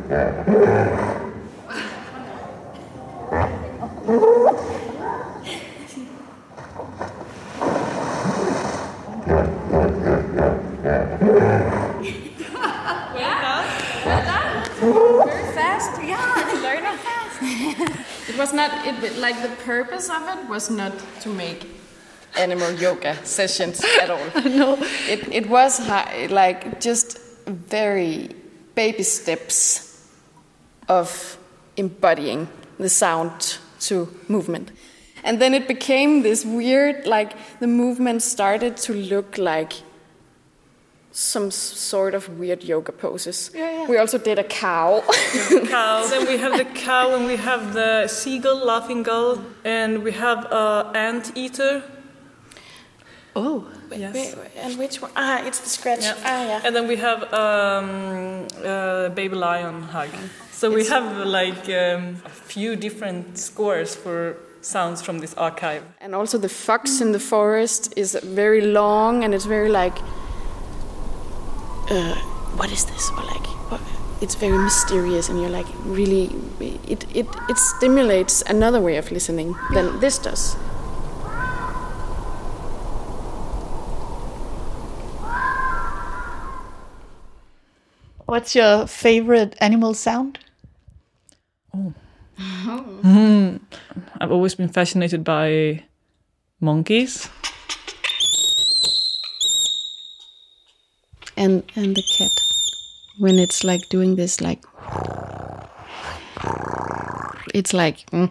like 19.30 19.42
the 19.42 19.56
purpose 19.64 20.10
of 20.10 20.22
it 20.28 20.48
was 20.48 20.70
not 20.70 20.92
to 21.20 21.28
make 21.28 21.66
animal 22.36 22.72
yoga 22.72 23.14
sessions 23.24 23.84
at 24.02 24.10
all. 24.10 24.24
no, 24.44 24.76
it 25.08 25.20
it 25.32 25.48
was 25.48 25.78
hi- 25.78 26.26
like 26.30 26.80
just 26.80 27.18
very 27.46 28.34
baby 28.74 29.02
steps 29.02 29.89
of 30.90 31.38
embodying 31.76 32.48
the 32.78 32.88
sound 32.88 33.58
to 33.88 34.08
movement. 34.28 34.70
And 35.24 35.38
then 35.40 35.54
it 35.54 35.68
became 35.68 36.22
this 36.22 36.44
weird 36.44 37.06
like 37.06 37.32
the 37.60 37.66
movement 37.66 38.22
started 38.22 38.76
to 38.78 38.92
look 38.94 39.38
like 39.38 39.72
some 41.12 41.50
sort 41.50 42.14
of 42.14 42.28
weird 42.38 42.62
yoga 42.64 42.92
poses. 42.92 43.50
We 43.88 43.98
also 43.98 44.18
did 44.18 44.38
a 44.38 44.44
cow. 44.44 45.02
cow. 45.68 46.06
Then 46.06 46.26
we 46.26 46.38
have 46.38 46.56
the 46.56 46.64
cow, 46.64 47.14
and 47.16 47.26
we 47.26 47.36
have 47.36 47.74
the 47.74 48.06
seagull, 48.08 48.64
laughing 48.64 49.02
gull, 49.02 49.40
and 49.64 50.02
we 50.04 50.12
have 50.12 50.46
uh, 50.52 50.92
ant 50.94 51.32
eater. 51.36 51.82
oh, 53.34 53.66
Yes. 53.92 54.36
and 54.56 54.78
which 54.78 55.02
one? 55.02 55.10
Ah, 55.16 55.42
it's 55.44 55.58
the 55.58 55.68
scratch. 55.68 56.02
Yeah. 56.04 56.14
Ah, 56.24 56.44
yeah. 56.46 56.60
And 56.64 56.76
then 56.76 56.86
we 56.86 56.96
have 56.96 57.22
um, 57.34 58.46
uh, 58.64 59.08
baby 59.08 59.34
lion 59.34 59.82
hug. 59.82 60.08
So 60.60 60.70
we 60.70 60.84
have 60.88 61.26
like 61.26 61.70
um, 61.70 62.20
a 62.22 62.28
few 62.28 62.76
different 62.76 63.38
scores 63.38 63.94
for 63.94 64.36
sounds 64.60 65.00
from 65.00 65.20
this 65.20 65.32
archive. 65.36 65.82
And 66.02 66.14
also 66.14 66.36
the 66.36 66.50
fox 66.50 67.00
in 67.00 67.12
the 67.12 67.18
forest 67.18 67.94
is 67.96 68.14
very 68.22 68.60
long 68.60 69.24
and 69.24 69.32
it's 69.32 69.46
very 69.46 69.70
like, 69.70 69.96
uh, 71.88 72.14
what 72.58 72.70
is 72.70 72.84
this? 72.84 73.10
Or 73.12 73.24
like, 73.24 73.46
what? 73.70 73.80
it's 74.20 74.34
very 74.34 74.58
mysterious 74.58 75.30
and 75.30 75.40
you're 75.40 75.48
like 75.48 75.64
really, 75.86 76.28
it, 76.86 77.06
it, 77.16 77.26
it 77.48 77.56
stimulates 77.56 78.42
another 78.42 78.82
way 78.82 78.98
of 78.98 79.10
listening 79.10 79.56
than 79.72 79.98
this 80.00 80.18
does. 80.18 80.56
What's 88.26 88.54
your 88.54 88.86
favorite 88.86 89.56
animal 89.58 89.94
sound? 89.94 90.38
I've 94.20 94.32
always 94.32 94.54
been 94.54 94.68
fascinated 94.68 95.24
by 95.24 95.84
monkeys. 96.60 97.28
And, 101.36 101.62
and 101.74 101.96
the 101.96 102.02
cat, 102.18 102.30
when 103.18 103.38
it's 103.38 103.64
like 103.64 103.88
doing 103.88 104.16
this, 104.16 104.40
like, 104.40 104.62
it's 107.54 107.72
like, 107.72 108.10
mm, 108.10 108.30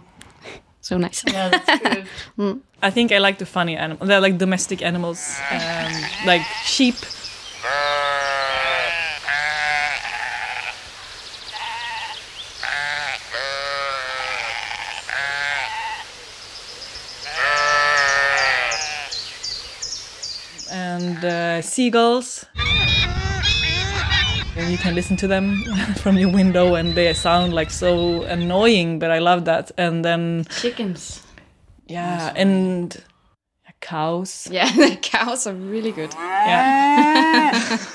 so 0.82 0.98
nice. 0.98 1.24
Yeah, 1.28 1.50
that's 1.50 2.06
good. 2.38 2.62
I 2.82 2.92
think 2.92 3.12
I 3.12 3.18
like 3.18 3.38
the 3.40 3.46
funny 3.46 3.76
animals. 3.76 4.08
They're 4.08 4.22
like 4.22 4.38
domestic 4.38 4.82
animals, 4.82 5.40
um, 5.52 5.92
like 6.26 6.42
sheep. 6.64 6.96
And 20.72 21.26
uh, 21.26 21.59
seagulls. 21.70 22.46
And 24.58 24.70
you 24.72 24.78
can 24.78 24.94
listen 24.94 25.16
to 25.18 25.28
them 25.28 25.64
from 26.02 26.18
your 26.18 26.32
window, 26.32 26.76
and 26.76 26.94
they 26.96 27.14
sound 27.14 27.54
like 27.54 27.72
so 27.72 28.24
annoying, 28.24 29.00
but 29.00 29.10
I 29.12 29.20
love 29.20 29.46
that. 29.46 29.72
And 29.78 30.04
then, 30.04 30.46
Chickens. 30.50 31.24
yeah, 31.88 32.34
and 32.36 33.02
cows. 33.82 34.48
Yeah, 34.52 34.70
the 34.76 34.98
cows 35.02 35.48
are 35.48 35.54
really 35.54 35.92
good. 35.92 36.14
Yeah. 36.14 37.78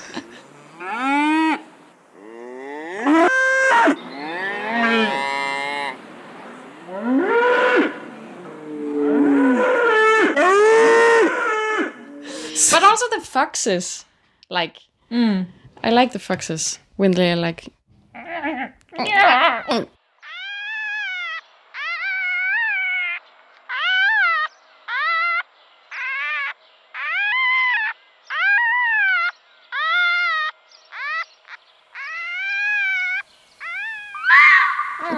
foxes. 13.35 14.05
Like, 14.49 14.77
mm. 15.11 15.45
I 15.83 15.89
like 15.89 16.13
the 16.13 16.19
foxes 16.19 16.79
when 16.95 17.11
they're 17.11 17.35
like. 17.35 17.67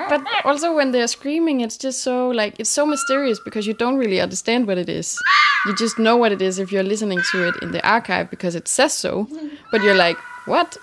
but 0.09 0.21
also 0.45 0.73
when 0.73 0.91
they're 0.91 1.07
screaming 1.07 1.59
it's 1.61 1.77
just 1.77 2.01
so 2.01 2.29
like 2.29 2.55
it's 2.59 2.69
so 2.69 2.85
mysterious 2.85 3.39
because 3.43 3.67
you 3.67 3.73
don't 3.73 3.97
really 3.97 4.21
understand 4.21 4.65
what 4.65 4.77
it 4.77 4.87
is 4.87 5.17
you 5.67 5.75
just 5.75 5.99
know 5.99 6.15
what 6.15 6.31
it 6.31 6.41
is 6.41 6.59
if 6.59 6.71
you're 6.71 6.83
listening 6.83 7.19
to 7.31 7.49
it 7.49 7.55
in 7.61 7.71
the 7.71 7.85
archive 7.87 8.29
because 8.29 8.55
it 8.55 8.67
says 8.69 8.93
so, 8.93 9.27
but 9.71 9.83
you're 9.83 9.95
like, 9.95 10.17
what? 10.45 10.77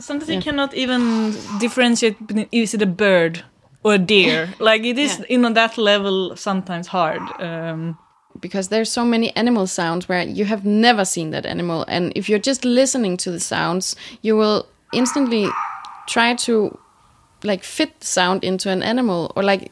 Sometimes 0.00 0.30
you 0.30 0.40
cannot 0.40 0.74
even 0.74 1.32
differentiate 1.58 2.26
between 2.26 2.48
is 2.52 2.74
it 2.74 2.82
a 2.82 2.86
bird 2.86 3.44
or 3.84 3.94
a 3.94 3.98
deer. 3.98 4.52
like 4.58 4.82
it 4.82 4.98
is, 4.98 5.24
you 5.28 5.38
know, 5.38 5.52
that 5.52 5.78
level 5.78 6.36
sometimes 6.36 6.88
hard. 6.88 7.22
Um, 7.40 7.96
because 8.40 8.68
there's 8.68 8.90
so 8.90 9.04
many 9.04 9.34
animal 9.36 9.66
sounds 9.66 10.08
where 10.08 10.22
you 10.22 10.44
have 10.44 10.64
never 10.64 11.04
seen 11.04 11.30
that 11.30 11.46
animal 11.46 11.84
and 11.88 12.12
if 12.14 12.28
you're 12.28 12.38
just 12.38 12.64
listening 12.64 13.16
to 13.16 13.30
the 13.30 13.40
sounds 13.40 13.96
you 14.20 14.36
will 14.36 14.66
instantly 14.92 15.48
try 16.06 16.34
to 16.34 16.76
like 17.46 17.64
fit 17.64 18.00
the 18.00 18.06
sound 18.06 18.44
into 18.44 18.70
an 18.70 18.82
animal 18.82 19.32
or 19.36 19.42
like 19.42 19.70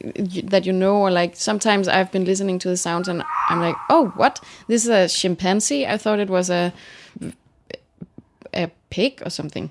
that 0.49 0.65
you 0.65 0.73
know 0.73 0.95
or 0.97 1.11
like 1.11 1.35
sometimes 1.35 1.87
i've 1.87 2.11
been 2.11 2.25
listening 2.25 2.57
to 2.57 2.69
the 2.69 2.77
sounds 2.77 3.07
and 3.07 3.23
i'm 3.49 3.59
like 3.59 3.75
oh 3.89 4.07
what 4.15 4.39
this 4.67 4.83
is 4.83 4.89
a 4.89 5.07
chimpanzee 5.07 5.85
i 5.85 5.97
thought 5.97 6.19
it 6.19 6.29
was 6.29 6.49
a 6.49 6.73
a 8.53 8.69
pig 8.89 9.21
or 9.25 9.29
something 9.29 9.69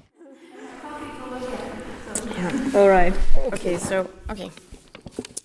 yeah. 2.36 2.70
all 2.74 2.88
right. 2.88 3.14
Okay, 3.52 3.76
so 3.78 4.08
okay. 4.30 4.50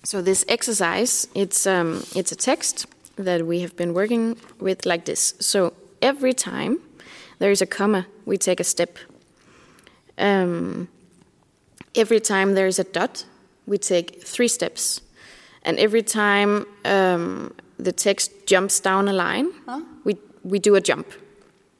So 0.03 0.21
this 0.21 0.45
exercise, 0.47 1.27
it's 1.35 1.67
um 1.67 2.03
it's 2.15 2.31
a 2.31 2.35
text 2.35 2.87
that 3.15 3.45
we 3.45 3.61
have 3.61 3.75
been 3.75 3.93
working 3.93 4.37
with 4.59 4.85
like 4.85 5.05
this. 5.05 5.33
So 5.39 5.73
every 6.01 6.33
time 6.33 6.79
there 7.39 7.51
is 7.51 7.61
a 7.61 7.65
comma, 7.65 8.05
we 8.25 8.37
take 8.37 8.59
a 8.59 8.63
step. 8.63 8.97
Um, 10.17 10.87
every 11.95 12.19
time 12.19 12.53
there 12.55 12.67
is 12.67 12.79
a 12.79 12.83
dot, 12.83 13.25
we 13.67 13.77
take 13.77 14.23
three 14.23 14.47
steps. 14.47 15.01
And 15.63 15.77
every 15.79 16.01
time 16.03 16.65
um, 16.85 17.53
the 17.77 17.91
text 17.91 18.31
jumps 18.47 18.79
down 18.79 19.07
a 19.07 19.13
line, 19.13 19.49
we 20.03 20.15
we 20.43 20.59
do 20.59 20.75
a 20.75 20.81
jump. 20.81 21.05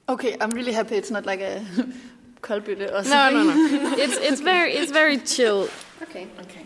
Okay, 0.07 0.35
I'm 0.41 0.49
really 0.51 0.73
happy 0.73 0.95
it's 0.95 1.11
not 1.11 1.25
like 1.25 1.39
a 1.41 1.61
kolbytte 2.41 2.89
or 2.89 2.91
No, 2.91 3.01
something. 3.03 3.47
no, 3.47 3.89
no. 3.89 3.97
it's 4.03 4.17
it's 4.17 4.41
very 4.41 4.73
it's 4.73 4.91
very 4.91 5.17
chill. 5.19 5.69
Okay, 6.01 6.27
okay. 6.41 6.65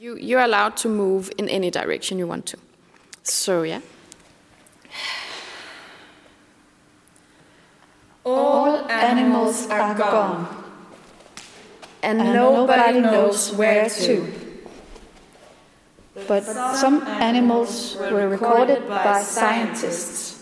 You 0.00 0.16
you're 0.16 0.44
allowed 0.44 0.76
to 0.78 0.88
move 0.88 1.30
in 1.38 1.48
any 1.48 1.70
direction 1.70 2.18
you 2.18 2.26
want 2.28 2.46
to. 2.46 2.56
So 3.22 3.62
yeah. 3.62 3.80
All 8.24 8.76
animals 8.90 9.66
are 9.70 9.94
gone, 9.94 10.46
and 12.02 12.18
nobody 12.18 13.00
knows 13.00 13.52
where 13.52 13.88
to. 13.88 14.32
But 16.26 16.42
some 16.76 17.02
animals 17.06 17.96
were 17.96 18.28
recorded 18.28 18.88
by 18.88 19.22
scientists. 19.22 20.36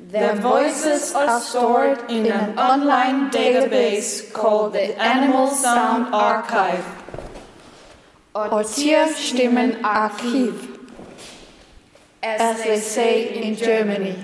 Their 0.00 0.34
voices 0.36 1.14
are 1.14 1.38
stored 1.38 2.10
in 2.10 2.26
an 2.26 2.58
online 2.58 3.30
database 3.30 4.32
called 4.32 4.72
the 4.72 4.98
Animal 4.98 5.48
Sound 5.48 6.14
Archive, 6.14 6.86
or 8.34 8.64
Tierstimmenarchiv, 8.64 10.78
as 12.22 12.62
they 12.64 12.80
say 12.80 13.42
in 13.42 13.54
Germany. 13.54 14.16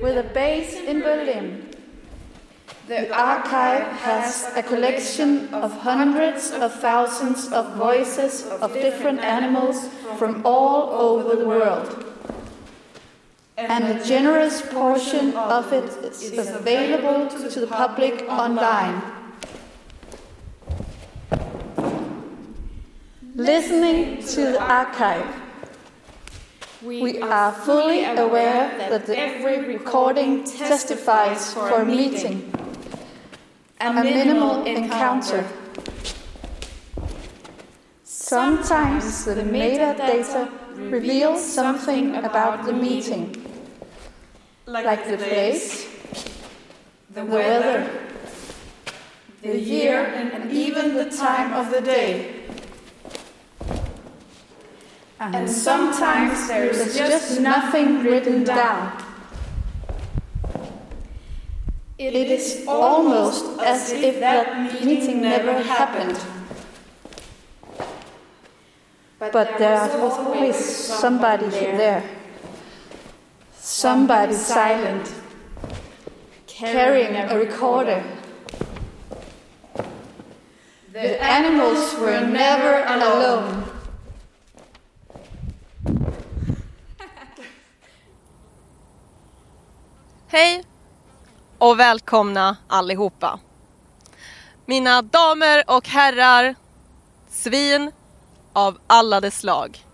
With 0.00 0.16
a 0.16 0.22
base 0.32 0.74
in 0.74 1.02
Berlin, 1.02 1.68
the 2.88 3.14
archive 3.14 3.86
has 4.00 4.50
a 4.56 4.62
collection 4.62 5.52
of 5.52 5.70
hundreds 5.80 6.50
of 6.50 6.72
thousands 6.80 7.52
of 7.52 7.74
voices 7.74 8.46
of 8.46 8.72
different 8.72 9.20
animals 9.20 9.88
from 10.16 10.46
all 10.46 10.88
over 10.92 11.36
the 11.36 11.46
world. 11.46 12.06
And 13.58 13.84
a 13.84 14.02
generous 14.02 14.62
portion 14.62 15.36
of 15.36 15.70
it 15.74 15.84
is 16.22 16.48
available 16.48 17.28
to 17.28 17.60
the 17.60 17.66
public 17.66 18.24
online. 18.30 19.02
Listening 23.34 24.24
to 24.24 24.52
the 24.52 24.62
archive, 24.62 25.41
we 26.84 27.20
are 27.20 27.52
fully 27.52 28.04
aware 28.04 28.76
that 28.90 29.08
every 29.08 29.66
recording 29.66 30.44
testifies 30.44 31.54
for 31.54 31.82
a 31.82 31.84
meeting, 31.84 32.52
a 33.80 33.92
minimal 33.92 34.64
encounter. 34.64 35.46
Sometimes 38.02 39.24
the 39.24 39.34
metadata 39.34 40.50
reveals 40.90 41.44
something 41.44 42.16
about 42.16 42.64
the 42.64 42.72
meeting, 42.72 43.46
like 44.66 45.06
the 45.06 45.18
place, 45.18 45.86
the 47.10 47.24
weather, 47.24 47.90
the 49.42 49.58
year, 49.58 50.04
and 50.04 50.50
even 50.50 50.94
the 50.94 51.10
time 51.10 51.52
of 51.52 51.70
the 51.70 51.80
day. 51.80 52.31
And 55.22 55.48
sometimes 55.48 56.48
there 56.48 56.66
is 56.66 56.96
just 56.96 57.40
nothing 57.40 58.02
written 58.02 58.42
down. 58.42 58.90
It 61.96 62.14
is 62.14 62.64
almost 62.66 63.60
as 63.60 63.92
if 63.92 64.18
that 64.18 64.84
meeting 64.84 65.22
never 65.22 65.62
happened. 65.62 66.18
But 69.20 69.58
there 69.58 69.78
was 70.00 70.18
always 70.18 70.56
somebody 70.56 71.48
there. 71.48 72.02
Somebody 73.54 74.34
silent, 74.34 75.14
carrying 76.48 77.14
a 77.14 77.38
recorder. 77.38 78.02
The 80.92 81.22
animals 81.22 81.94
were 82.00 82.26
never 82.26 82.84
alone. 82.88 83.71
Hej 90.32 90.64
och 91.58 91.80
välkomna 91.80 92.56
allihopa. 92.68 93.40
Mina 94.66 95.02
damer 95.02 95.64
och 95.66 95.88
herrar, 95.88 96.54
svin 97.30 97.90
av 98.52 98.78
alla 98.86 99.20
dess 99.20 99.38
slag. 99.38 99.84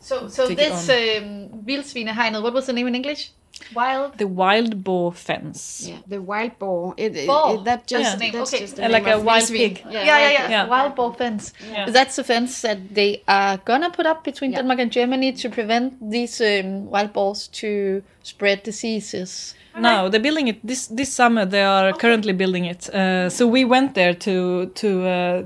So, 0.00 0.30
so 0.30 0.46
this 0.46 0.88
um, 0.88 1.64
vildsvinehegnet, 1.66 2.42
what 2.42 2.54
was 2.54 2.66
the 2.66 2.72
name 2.72 2.88
in 2.88 2.94
English? 2.94 3.30
Wild. 3.74 4.18
The 4.18 4.26
wild 4.26 4.82
boar 4.84 5.12
fence. 5.12 5.86
Yeah, 5.88 5.98
the 6.08 6.20
wild 6.20 6.58
boar. 6.58 6.94
It, 6.96 7.16
it, 7.16 7.26
Boar. 7.26 7.54
it- 7.54 7.64
that 7.64 7.86
just 7.86 8.18
Yeah. 8.20 8.30
that's 8.32 8.52
Okay. 8.54 8.62
just 8.64 8.76
the 8.76 8.84
Uh, 8.86 8.90
like 8.90 9.06
a 9.06 9.18
wild 9.18 9.42
vildsvin. 9.44 9.56
pig. 9.58 9.84
Yeah, 9.90 10.04
yeah, 10.04 10.30
yeah. 10.32 10.50
Yeah. 10.50 10.66
Wild 10.68 10.94
boar 10.94 11.14
fence. 11.14 11.52
Yeah. 11.72 11.90
That's 11.90 12.16
the 12.16 12.24
fence 12.24 12.60
that 12.68 12.78
they 12.94 13.22
are 13.28 13.58
gonna 13.64 13.90
put 13.90 14.06
up 14.06 14.24
between 14.24 14.50
Yeah. 14.52 14.58
Denmark 14.60 14.80
and 14.80 14.90
Germany 14.92 15.32
to 15.42 15.48
prevent 15.48 15.92
these 16.10 16.40
um, 16.40 16.90
wild 16.90 17.12
boars 17.12 17.48
to 17.60 18.02
spread 18.22 18.62
diseases. 18.64 19.54
No, 19.78 20.08
they're 20.08 20.22
building 20.22 20.48
it 20.48 20.58
this 20.66 20.88
this 20.88 21.14
summer. 21.14 21.46
They 21.46 21.62
are 21.64 21.92
currently 21.92 22.32
building 22.32 22.64
it. 22.66 22.88
Uh, 22.94 23.28
so 23.30 23.46
we 23.46 23.64
went 23.64 23.94
there 23.94 24.14
to 24.14 24.66
to 24.74 24.88
uh, 25.06 25.42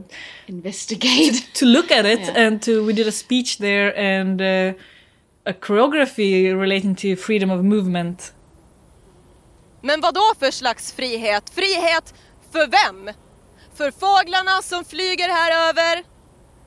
Investigate. 0.48 1.46
to 1.54 1.66
look 1.66 1.90
at 1.90 2.04
it, 2.06 2.20
Yeah. 2.28 2.46
and 2.46 2.62
to 2.62 2.70
we 2.86 2.92
did 2.94 3.06
a 3.06 3.12
speech 3.12 3.58
there 3.58 3.92
and 3.98 4.40
uh, 4.40 4.72
a 5.46 5.52
choreography 5.52 6.54
relating 6.54 6.94
to 6.94 7.16
freedom 7.16 7.50
of 7.50 7.64
movement. 7.64 8.32
Men 9.80 10.00
vad 10.00 10.14
då 10.14 10.32
för 10.38 10.50
slags 10.50 10.92
frihet? 10.92 11.50
Frihet 11.50 12.14
för 12.52 12.66
vem? 12.66 13.14
För 13.74 13.90
fåglarna 13.90 14.62
som 14.62 14.84
flyger 14.84 15.28
här 15.28 15.68
över? 15.68 16.04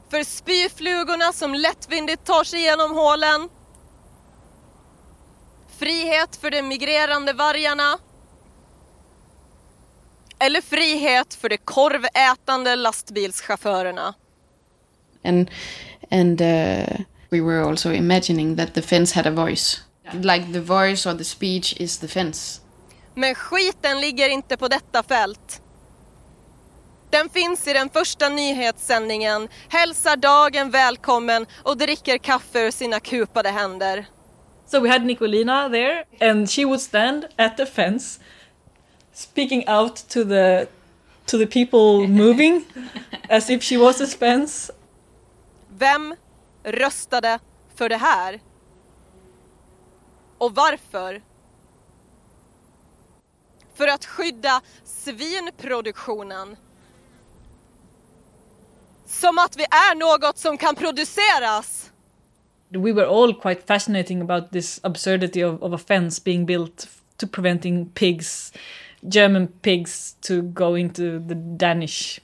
För 0.09 0.23
spyflugorna 0.23 1.33
som 1.33 1.53
lättvindigt 1.53 2.25
tar 2.25 2.43
sig 2.43 2.59
igenom 2.59 2.91
hålen? 2.91 3.49
Frihet 5.77 6.35
för 6.35 6.51
de 6.51 6.61
migrerande 6.61 7.33
vargarna? 7.33 7.97
Eller 10.39 10.61
frihet 10.61 11.33
för 11.33 11.49
de 11.49 11.57
korvätande 11.57 12.75
lastbilschaufförerna? 12.75 14.13
and 15.27 15.49
and 16.11 16.41
uh, 16.41 16.99
we 17.29 17.41
were 17.41 17.61
also 17.61 17.91
imagining 17.91 18.55
that 18.55 18.73
the 18.73 18.81
fence 18.81 19.13
had 19.13 19.27
a 19.27 19.31
voice, 19.31 19.81
like 20.13 20.53
the 20.53 20.61
voice 20.61 21.05
or 21.05 21.13
the 21.13 21.23
speech 21.23 21.75
is 21.79 21.99
the 21.99 22.07
fence. 22.07 22.61
Men 23.15 23.35
skiten 23.35 24.01
ligger 24.01 24.29
inte 24.29 24.57
på 24.57 24.67
detta 24.67 25.03
fält. 25.03 25.61
Den 27.09 27.29
finns 27.29 27.67
i 27.67 27.73
den 27.73 27.89
första 27.89 28.29
nyhetssändningen, 28.29 29.47
hälsar 29.69 30.15
dagen 30.15 30.71
välkommen 30.71 31.45
och 31.63 31.77
dricker 31.77 32.17
kaffe 32.17 32.59
ur 32.59 32.71
sina 32.71 32.99
kupade 32.99 33.49
händer. 33.49 34.05
So 34.67 34.79
we 34.79 34.89
had 34.89 35.05
Nicolina 35.05 35.69
there, 35.69 36.03
and 36.31 36.49
she 36.49 36.65
would 36.65 36.81
stand 36.81 37.25
at 37.37 37.57
the 37.57 37.65
fence, 37.65 38.19
speaking 39.13 39.69
out 39.69 39.95
to 40.09 40.23
the 40.23 40.67
to 41.25 41.37
the 41.37 41.45
people 41.45 42.07
moving, 42.23 42.65
as 43.29 43.49
if 43.49 43.63
she 43.63 43.77
was 43.77 44.01
a 44.01 44.07
fence. 44.07 44.71
Vem 45.69 46.15
röstade 46.67 47.39
för 47.75 47.89
det 47.89 47.97
här? 47.97 48.39
Och 50.37 50.55
varför? 50.55 51.21
För 53.75 53.87
att 53.87 54.05
skydda 54.05 54.61
svinproduktionen. 54.85 56.55
Som 59.05 59.37
att 59.37 59.57
vi 59.57 59.63
är 59.63 59.95
något 59.95 60.37
som 60.37 60.57
kan 60.57 60.75
produceras. 60.75 61.91
We 62.69 62.93
were 62.93 63.07
all 63.07 63.33
quite 63.33 63.61
fascinating 63.61 64.21
about 64.21 64.51
this 64.51 64.79
absurdity 64.83 65.43
of, 65.43 65.61
of 65.61 65.73
a 65.73 65.77
fence 65.87 66.21
being 66.25 66.45
built 66.45 66.87
to 67.17 67.27
preventing 67.27 67.85
pigs, 67.85 68.53
German 69.01 69.47
pigs, 69.47 70.15
to 70.21 70.41
go 70.41 70.77
into 70.77 71.19
the 71.27 71.35
Danish 71.35 72.19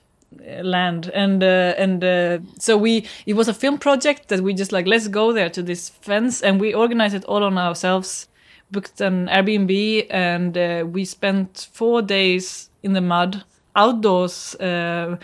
land. 0.64 1.10
And 1.14 1.44
uh, 1.44 1.74
and 1.78 2.04
uh, 2.04 2.40
so 2.60 2.78
we 2.78 3.06
it 3.26 3.34
was 3.34 3.48
a 3.48 3.54
film 3.54 3.78
project 3.78 4.30
that 4.30 4.42
we 4.42 4.54
just 4.54 4.72
like 4.72 4.88
let's 4.88 5.08
go 5.08 5.34
there 5.34 5.50
to 5.50 5.64
this 5.64 5.90
fence. 5.90 6.42
And 6.42 6.60
we 6.60 6.74
organized 6.74 7.16
it 7.16 7.26
all 7.26 7.44
on 7.44 7.58
ourselves 7.58 8.28
booked 8.74 9.00
an 9.02 9.28
airbnb 9.28 10.08
and 10.10 10.58
uh, 10.58 10.86
we 10.86 11.06
spent 11.06 11.70
four 11.72 12.02
days 12.02 12.70
in 12.82 12.94
the 12.94 13.02
mud 13.02 13.44
outdoors 13.76 14.56
uh, 14.56 15.16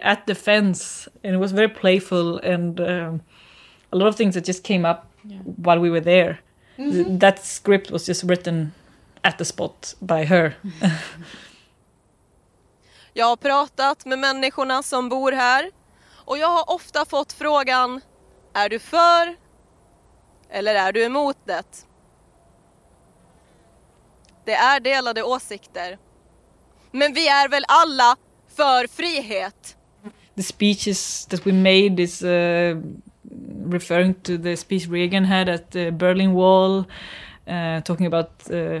at 0.00 0.26
the 0.26 0.34
fence. 0.34 1.08
And 1.24 1.34
it 1.34 1.38
was 1.38 1.52
very 1.52 1.68
playful 1.68 2.38
and 2.38 2.80
um, 2.80 3.20
a 3.92 3.96
lot 3.96 4.08
of 4.08 4.16
things 4.16 4.34
that 4.34 4.44
just 4.44 4.64
came 4.64 4.84
up 4.84 5.10
while 5.56 5.78
we 5.78 5.88
were 5.88 6.00
there. 6.00 6.40
Th- 6.76 7.06
that 7.08 7.44
script 7.44 7.90
was 7.90 8.04
just 8.04 8.22
written 8.24 8.72
at 9.24 9.38
the 9.38 9.44
spot 9.44 9.94
by 10.02 10.24
her 10.26 10.54
Jag 13.18 13.26
har 13.26 13.36
pratat 13.36 14.04
med 14.04 14.18
människorna 14.18 14.82
som 14.82 15.08
bor 15.08 15.32
här 15.32 15.70
och 16.14 16.38
jag 16.38 16.48
har 16.48 16.70
ofta 16.70 17.04
fått 17.04 17.32
frågan 17.32 18.00
Är 18.52 18.68
du 18.68 18.78
för 18.78 19.36
eller 20.50 20.74
är 20.74 20.92
du 20.92 21.04
emot 21.04 21.36
det? 21.44 21.84
Det 24.44 24.54
är 24.54 24.80
delade 24.80 25.22
åsikter. 25.22 25.98
Men 26.90 27.14
vi 27.14 27.28
är 27.28 27.48
väl 27.48 27.64
alla 27.68 28.16
för 28.56 28.86
frihet? 28.86 29.76
the 30.36 30.42
speeches 30.42 31.24
that 31.26 31.46
we 31.46 31.52
made 31.52 32.02
is 32.02 32.22
uh, 32.22 32.76
referring 33.66 34.14
to 34.14 34.36
the 34.36 34.56
speech 34.56 34.88
Reagan 34.88 35.24
had 35.24 35.48
at 35.48 35.70
the 35.70 35.90
Berlin 35.90 36.34
Wall, 36.34 36.86
uh, 37.48 37.80
talking 37.80 38.06
about 38.06 38.30
uh, 38.50 38.80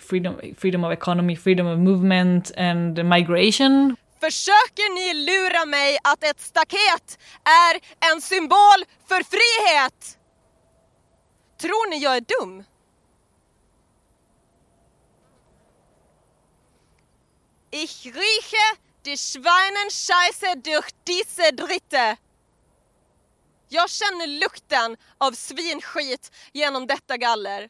freedom, 0.00 0.40
freedom 0.58 0.84
of 0.84 0.92
economy, 0.92 1.36
freedom 1.36 1.66
of 1.66 1.78
movement, 1.78 2.52
and 2.56 3.04
migration. 3.04 3.96
Försöker 4.20 4.94
ni 4.94 5.14
lura 5.14 5.66
mig 5.66 5.98
att 6.04 6.24
ett 6.24 6.40
staket 6.40 7.18
är 7.44 7.80
en 8.12 8.20
symbol 8.20 8.84
för 9.08 9.22
frihet? 9.22 10.18
Tror 11.60 11.90
ni 11.90 11.98
jag 11.98 12.16
är 12.16 12.20
dum? 12.20 12.64
Ich 17.70 18.06
rieche 18.06 18.76
die 19.04 19.16
Schweinenscheiße 19.16 20.56
durch 20.56 20.90
diese 21.04 21.52
Dritte. 21.52 22.16
Jag 23.68 23.90
känner 23.90 24.26
lukten 24.26 24.96
av 25.18 25.32
svinskit 25.32 26.32
genom 26.52 26.86
detta 26.86 27.16
galler. 27.16 27.68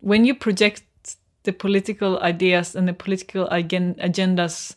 When 0.00 0.26
you 0.26 0.38
project 0.38 0.84
the 1.44 1.52
political 1.52 2.18
ideas 2.20 2.74
and 2.74 2.88
the 2.88 2.92
political 2.92 3.48
agen- 3.52 3.94
agendas 3.96 4.74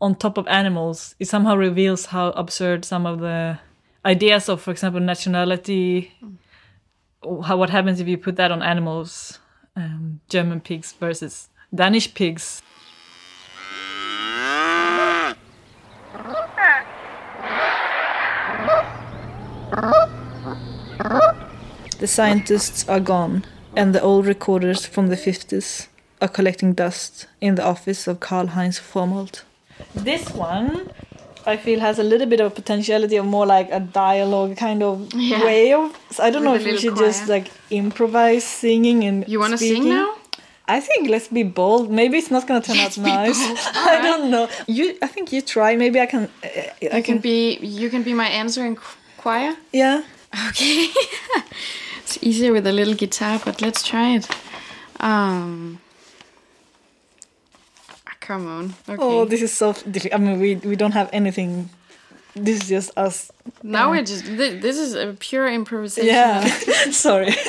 on 0.00 0.14
top 0.14 0.36
of 0.36 0.46
animals, 0.48 1.14
it 1.18 1.28
somehow 1.28 1.54
reveals 1.54 2.06
how 2.06 2.28
absurd 2.30 2.84
some 2.84 3.06
of 3.06 3.20
the 3.20 3.58
ideas 4.04 4.48
of, 4.48 4.60
for 4.60 4.70
example, 4.70 5.00
nationality. 5.00 6.12
How 7.44 7.56
what 7.56 7.70
happens 7.70 8.00
if 8.00 8.08
you 8.08 8.18
put 8.18 8.36
that 8.36 8.50
on 8.50 8.62
animals? 8.62 9.38
Um, 9.76 10.20
German 10.28 10.60
pigs 10.60 10.92
versus 10.92 11.48
Danish 11.74 12.12
pigs. 12.14 12.62
The 21.98 22.06
scientists 22.06 22.88
are 22.88 23.00
gone, 23.00 23.44
and 23.76 23.94
the 23.94 24.00
old 24.00 24.26
recorders 24.26 24.86
from 24.86 25.08
the 25.08 25.16
50s 25.16 25.88
are 26.20 26.28
collecting 26.28 26.72
dust 26.74 27.26
in 27.40 27.54
the 27.56 27.64
office 27.64 28.06
of 28.06 28.20
Karl 28.20 28.48
Heinz 28.48 28.78
Frommolt. 28.78 29.42
This 29.94 30.30
one, 30.30 30.88
I 31.46 31.56
feel, 31.56 31.80
has 31.80 31.98
a 31.98 32.02
little 32.02 32.26
bit 32.26 32.40
of 32.40 32.54
potentiality 32.54 33.16
of 33.16 33.26
more 33.26 33.46
like 33.46 33.68
a 33.70 33.80
dialogue 33.80 34.56
kind 34.56 34.82
of 34.82 35.12
Yeah. 35.14 35.44
way 35.44 35.72
of. 35.72 35.92
So 36.10 36.22
I 36.22 36.30
don't 36.30 36.44
know 36.44 36.54
if 36.54 36.64
we 36.64 36.76
should 36.78 36.96
just 36.96 37.28
like 37.28 37.50
improvise 37.70 38.44
singing 38.44 39.04
and. 39.04 39.24
You 39.28 39.40
want 39.40 39.52
to 39.52 39.58
sing 39.58 39.88
now? 39.88 40.14
I 40.66 40.80
think 40.80 41.10
let's 41.10 41.28
be 41.28 41.42
bold. 41.42 41.90
Maybe 41.90 42.16
it's 42.16 42.30
not 42.30 42.46
gonna 42.46 42.62
turn 42.62 42.78
Let's 42.78 42.96
out 42.98 43.04
nice. 43.04 43.38
I 43.74 44.00
don't 44.00 44.30
know. 44.30 44.48
You, 44.66 44.96
I 45.02 45.08
think 45.08 45.30
you 45.30 45.42
try. 45.42 45.76
Maybe 45.76 46.00
I 46.00 46.06
can. 46.06 46.22
Uh, 46.42 46.48
I 46.90 46.96
You 46.96 47.02
can 47.02 47.18
be 47.18 47.56
you 47.56 47.90
can 47.90 48.02
be 48.02 48.14
my 48.14 48.28
answering 48.28 48.78
choir. 49.18 49.56
Yeah. 49.72 50.02
Okay. 50.48 50.88
it's 52.04 52.18
easier 52.22 52.52
with 52.52 52.66
a 52.66 52.72
little 52.72 52.94
guitar, 52.94 53.40
but 53.44 53.60
let's 53.60 53.82
try 53.82 54.14
it. 54.16 54.28
Um. 55.00 55.80
ah, 58.06 58.12
Come 58.20 58.46
on. 58.46 58.74
Okay. 58.88 58.96
Oh, 59.02 59.24
this 59.24 59.42
is 59.42 59.52
so. 59.52 59.74
I 60.12 60.18
mean, 60.18 60.38
we 60.40 60.56
we 60.56 60.76
don't 60.76 60.92
have 60.92 61.08
anything. 61.12 61.68
This 62.36 62.62
is 62.62 62.68
just 62.68 62.90
us. 62.98 63.30
now 63.62 63.90
we're 63.90 64.02
just 64.04 64.24
thi- 64.24 64.58
this 64.58 64.76
is 64.76 64.94
a 64.94 65.14
pure 65.18 65.46
improvisation. 65.48 66.08
Yeah. 66.14 66.44
Sorry. 66.90 67.32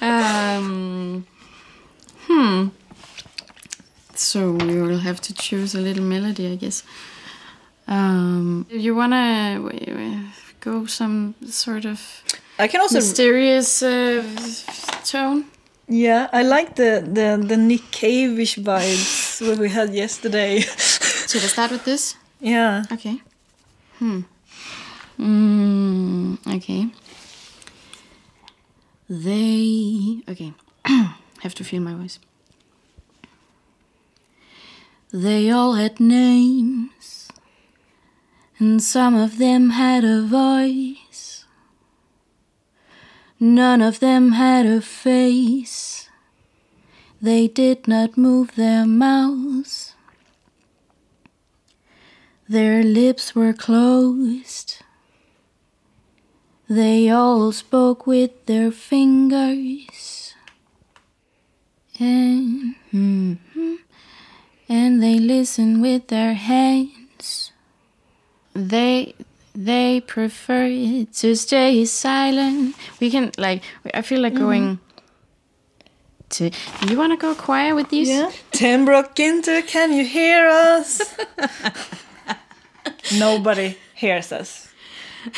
Um. 0.00 1.26
Hmm. 2.26 2.68
So 4.14 4.52
we 4.52 4.80
will 4.82 4.98
have 4.98 5.20
to 5.22 5.32
choose 5.34 5.74
a 5.74 5.80
little 5.80 6.04
melody, 6.04 6.52
I 6.52 6.56
guess. 6.56 6.82
Um. 7.86 8.66
You 8.70 8.94
wanna 8.96 9.60
w- 9.62 9.86
w- 9.86 10.26
go 10.64 10.86
some 10.86 11.34
sort 11.46 11.84
of 11.84 12.00
I 12.58 12.68
can 12.68 12.80
also. 12.80 12.96
mysterious 12.96 13.82
uh, 13.82 14.22
tone? 15.04 15.44
Yeah, 15.88 16.28
I 16.32 16.42
like 16.42 16.76
the 16.76 17.02
the 17.04 17.36
the 17.46 17.56
Nick 17.56 17.90
Cave-ish 17.90 18.56
vibes 18.58 19.40
what 19.46 19.58
we 19.58 19.68
had 19.68 19.92
yesterday. 19.94 20.60
Should 21.28 21.42
I 21.44 21.48
start 21.48 21.70
with 21.70 21.84
this? 21.84 22.16
yeah. 22.40 22.84
Okay. 22.92 23.20
Hmm. 23.98 24.20
Mm, 25.18 26.38
okay. 26.56 26.88
They. 29.08 30.22
Okay. 30.28 30.52
Have 31.42 31.54
to 31.54 31.64
feel 31.64 31.82
my 31.82 31.94
voice. 31.94 32.18
They 35.12 35.50
all 35.50 35.74
had 35.74 36.00
names, 36.00 37.21
and 38.62 38.80
some 38.80 39.16
of 39.16 39.38
them 39.38 39.70
had 39.70 40.04
a 40.04 40.22
voice. 40.22 41.44
None 43.40 43.82
of 43.82 43.98
them 43.98 44.32
had 44.32 44.66
a 44.66 44.80
face. 44.80 46.08
They 47.20 47.48
did 47.48 47.88
not 47.88 48.16
move 48.16 48.54
their 48.54 48.86
mouths. 48.86 49.96
Their 52.48 52.84
lips 52.84 53.34
were 53.34 53.52
closed. 53.52 54.76
They 56.68 57.10
all 57.10 57.50
spoke 57.50 58.06
with 58.06 58.46
their 58.46 58.70
fingers. 58.70 60.34
And, 61.98 62.76
mhm. 62.92 63.78
and 64.68 65.02
they 65.02 65.18
listened 65.18 65.82
with 65.82 66.06
their 66.06 66.34
hands. 66.34 67.01
They. 68.54 69.14
They 69.54 70.00
prefer 70.00 71.04
to 71.04 71.36
stay 71.36 71.84
silent. 71.84 72.74
We 73.00 73.10
can 73.10 73.32
like. 73.36 73.62
I 73.92 74.00
feel 74.00 74.20
like 74.20 74.32
mm-hmm. 74.32 74.42
going. 74.42 74.78
To. 76.30 76.50
You 76.88 76.96
want 76.96 77.12
to 77.12 77.18
go 77.18 77.34
choir 77.34 77.74
with 77.74 77.90
these? 77.90 78.08
Yeah. 78.08 78.30
Tembrock 78.52 79.14
Günter, 79.14 79.66
can 79.66 79.92
you 79.92 80.06
hear 80.06 80.48
us? 80.48 81.02
Nobody 83.18 83.76
hears 83.94 84.32
us. 84.32 84.72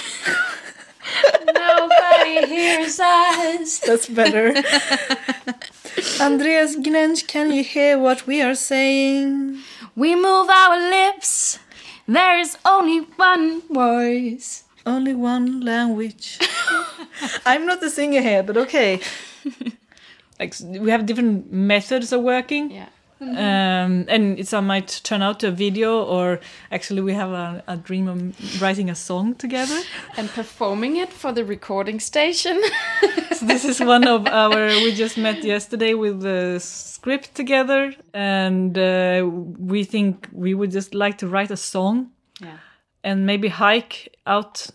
Nobody 1.55 2.47
hears 2.47 3.01
us. 3.01 3.81
That's 3.81 4.09
better. 4.09 4.55
Andreas 6.21 6.77
Gnench, 6.77 7.27
can 7.27 7.53
you 7.53 7.65
hear 7.65 7.99
what 7.99 8.27
we 8.27 8.41
are 8.43 8.55
saying? 8.55 9.61
We 9.97 10.15
move 10.15 10.49
our 10.49 10.79
lips. 10.79 11.59
There 12.07 12.39
is 12.39 12.59
only 12.65 13.01
one 13.01 13.63
voice. 13.63 14.65
Only 14.85 15.15
one 15.15 15.61
language. 15.63 16.39
I'm 17.47 17.65
not 17.65 17.81
the 17.81 17.89
singer 17.89 18.21
here, 18.21 18.43
but 18.43 18.57
okay. 18.59 19.01
like 20.39 20.55
we 20.63 20.91
have 20.91 21.07
different 21.07 21.51
methods 21.51 22.13
of 22.13 22.21
working. 22.23 22.71
Yeah. 22.71 22.89
Um, 23.21 24.05
and 24.09 24.39
it 24.39 24.53
might 24.63 25.01
turn 25.05 25.23
out 25.23 25.41
to 25.41 25.49
a 25.49 25.51
video, 25.51 26.03
or 26.03 26.41
actually 26.71 27.01
we 27.01 27.15
have 27.15 27.31
a, 27.31 27.63
a 27.67 27.77
dream 27.77 28.09
of 28.09 28.61
writing 28.61 28.91
a 28.91 28.95
song 28.95 29.35
together. 29.35 29.81
And 30.17 30.29
performing 30.29 30.97
it 30.97 31.13
for 31.13 31.33
the 31.33 31.45
recording 31.45 32.01
station. 32.01 32.61
So 33.35 33.47
this 33.47 33.65
is 33.65 33.81
one 33.81 34.07
of 34.07 34.29
our. 34.29 34.67
We 34.67 34.95
just 34.95 35.19
met 35.19 35.43
yesterday 35.43 35.95
with 35.95 36.21
the 36.21 36.61
script 36.61 37.35
together, 37.35 37.93
and 38.13 38.79
uh, 38.79 39.29
we 39.29 39.83
think 39.83 40.29
we 40.33 40.55
would 40.55 40.71
just 40.71 40.95
like 40.95 41.19
to 41.19 41.27
write 41.27 41.51
a 41.51 41.57
song 41.57 42.13
yeah. 42.41 42.59
and 43.03 43.27
maybe 43.27 43.49
hike 43.49 44.17
out 44.25 44.71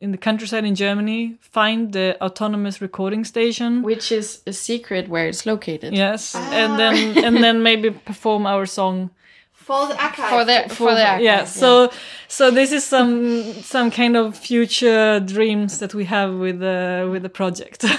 in 0.00 0.12
the 0.12 0.18
countryside 0.18 0.64
in 0.64 0.74
Germany, 0.74 1.36
find 1.40 1.92
the 1.92 2.16
autonomous 2.22 2.80
recording 2.80 3.24
station. 3.24 3.82
Which 3.82 4.12
is 4.12 4.42
a 4.46 4.52
secret 4.52 5.08
where 5.08 5.26
it's 5.26 5.44
located. 5.44 5.92
Yes, 5.94 6.34
ah. 6.34 6.50
and 6.52 6.78
then 6.78 7.18
and 7.24 7.36
then 7.42 7.62
maybe 7.62 7.90
perform 7.90 8.46
our 8.46 8.66
song. 8.66 9.10
For 9.52 9.86
the 9.86 10.02
archive. 10.02 10.30
For 10.30 10.44
the 10.44 10.74
for 10.74 10.94
the 10.94 11.04
archive, 11.06 11.24
Yeah, 11.24 11.44
so 11.44 11.90
so 12.28 12.50
this 12.50 12.72
is 12.72 12.84
some 12.84 13.42
some 13.62 13.90
kind 13.90 14.16
of 14.16 14.36
future 14.36 15.20
dreams 15.20 15.78
that 15.78 15.94
we 15.94 16.04
have 16.06 16.34
with 16.34 16.60
the 16.60 17.08
with 17.12 17.22
the 17.22 17.28
project. 17.30 17.84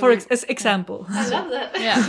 For 0.00 0.10
ex- 0.10 0.26
as 0.28 0.42
example, 0.44 1.06
I 1.08 1.28
love 1.28 1.50
that. 1.50 1.80
yeah. 1.80 2.08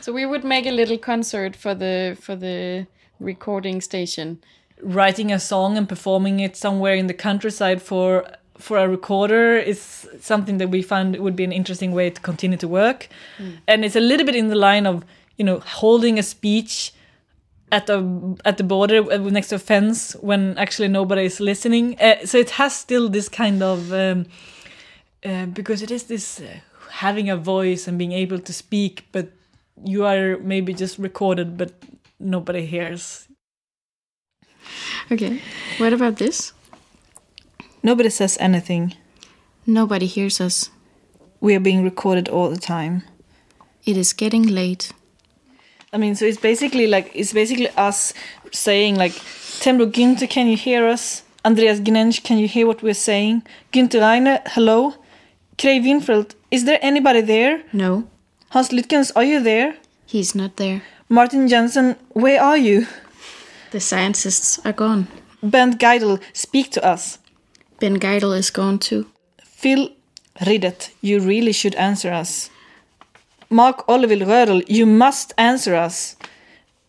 so 0.00 0.10
we 0.10 0.24
would 0.24 0.42
make 0.42 0.64
a 0.64 0.70
little 0.70 0.96
concert 0.96 1.54
for 1.54 1.74
the 1.74 2.16
for 2.18 2.34
the 2.34 2.86
recording 3.20 3.82
station. 3.82 4.38
writing 4.82 5.32
a 5.32 5.38
song 5.38 5.76
and 5.76 5.86
performing 5.88 6.40
it 6.40 6.56
somewhere 6.56 6.94
in 6.94 7.06
the 7.06 7.14
countryside 7.14 7.80
for 7.82 8.24
for 8.58 8.78
a 8.78 8.88
recorder 8.88 9.56
is 9.56 10.08
something 10.20 10.58
that 10.58 10.68
we 10.68 10.82
found 10.82 11.16
would 11.16 11.36
be 11.36 11.44
an 11.44 11.52
interesting 11.52 11.92
way 11.92 12.10
to 12.10 12.20
continue 12.20 12.56
to 12.58 12.68
work 12.68 13.08
and 13.66 13.84
it's 13.84 13.96
a 13.96 14.00
little 14.00 14.26
bit 14.26 14.34
in 14.34 14.48
the 14.48 14.54
line 14.54 14.86
of 14.86 15.04
you 15.36 15.44
know 15.44 15.58
holding 15.60 16.18
a 16.18 16.22
speech 16.22 16.92
at 17.72 17.86
the 17.86 18.38
at 18.44 18.56
the 18.58 18.64
border 18.64 19.02
uh, 19.12 19.18
next 19.18 19.48
to 19.48 19.56
a 19.56 19.58
fence 19.58 20.14
when 20.20 20.56
actually 20.58 20.88
nobody 20.88 21.24
is 21.24 21.40
listening 21.40 21.98
uh, 22.00 22.24
so 22.24 22.38
it 22.38 22.50
has 22.50 22.74
still 22.74 23.08
this 23.08 23.28
kind 23.28 23.62
of 23.62 23.92
um, 23.92 24.26
uh, 25.24 25.46
because 25.46 25.82
it 25.82 25.90
is 25.90 26.04
this 26.04 26.40
uh, 26.40 26.46
having 26.90 27.28
a 27.28 27.36
voice 27.36 27.86
and 27.88 27.98
being 27.98 28.12
able 28.12 28.38
to 28.38 28.52
speak 28.52 29.06
but 29.12 29.28
you 29.84 30.04
are 30.04 30.38
maybe 30.38 30.72
just 30.72 30.98
recorded 30.98 31.56
but 31.58 31.72
nobody 32.18 32.64
hears 32.64 33.26
Okay. 35.10 35.40
What 35.78 35.92
about 35.92 36.16
this? 36.16 36.52
Nobody 37.82 38.10
says 38.10 38.36
anything 38.40 38.94
Nobody 39.66 40.06
hears 40.06 40.40
us. 40.40 40.70
we 41.40 41.54
are 41.54 41.60
being 41.60 41.82
recorded 41.84 42.28
all 42.28 42.50
the 42.50 42.56
time. 42.60 43.02
It 43.84 43.96
is 43.96 44.12
getting 44.12 44.46
late. 44.46 44.92
I 45.92 45.98
mean, 45.98 46.14
so 46.14 46.24
it's 46.24 46.40
basically 46.40 46.86
like 46.86 47.10
it's 47.14 47.32
basically 47.32 47.68
us 47.76 48.12
saying 48.52 48.96
like, 48.96 49.12
Tembrock 49.62 49.92
Günter, 49.92 50.28
can 50.28 50.46
you 50.48 50.56
hear 50.56 50.86
us? 50.86 51.22
Andreas 51.44 51.80
Gnensch, 51.80 52.22
can 52.24 52.38
you 52.38 52.48
hear 52.48 52.66
what 52.66 52.82
we're 52.82 52.94
saying? 52.94 53.42
Günther 53.72 54.00
Reine, 54.00 54.40
hello. 54.46 54.94
Craig 55.58 55.82
Winfeld, 55.84 56.34
is 56.50 56.64
there 56.64 56.78
anybody 56.82 57.20
there? 57.22 57.62
No, 57.72 58.06
Hans 58.50 58.68
Lytkens, 58.70 59.10
are 59.16 59.24
you 59.24 59.40
there? 59.42 59.76
he's 60.06 60.34
not 60.34 60.56
there. 60.56 60.82
Martin 61.08 61.48
Jensen, 61.48 61.96
where 62.10 62.40
are 62.42 62.56
you? 62.58 62.86
The 63.70 63.80
scientists 63.80 64.58
are 64.64 64.72
gone. 64.72 65.06
Bernd 65.42 65.78
Geidel, 65.78 66.20
speak 66.32 66.70
to 66.72 66.84
us. 66.84 67.18
Ben 67.80 67.98
Geidel 67.98 68.36
is 68.36 68.50
gone 68.50 68.78
too. 68.78 69.06
Phil 69.44 69.90
Riddet, 70.40 70.90
you 71.00 71.20
really 71.20 71.52
should 71.52 71.74
answer 71.74 72.12
us. 72.12 72.50
Mark 73.50 73.84
Oliver 73.88 74.16
Rödel, 74.16 74.64
you 74.68 74.86
must 74.86 75.32
answer 75.38 75.74
us. 75.74 76.16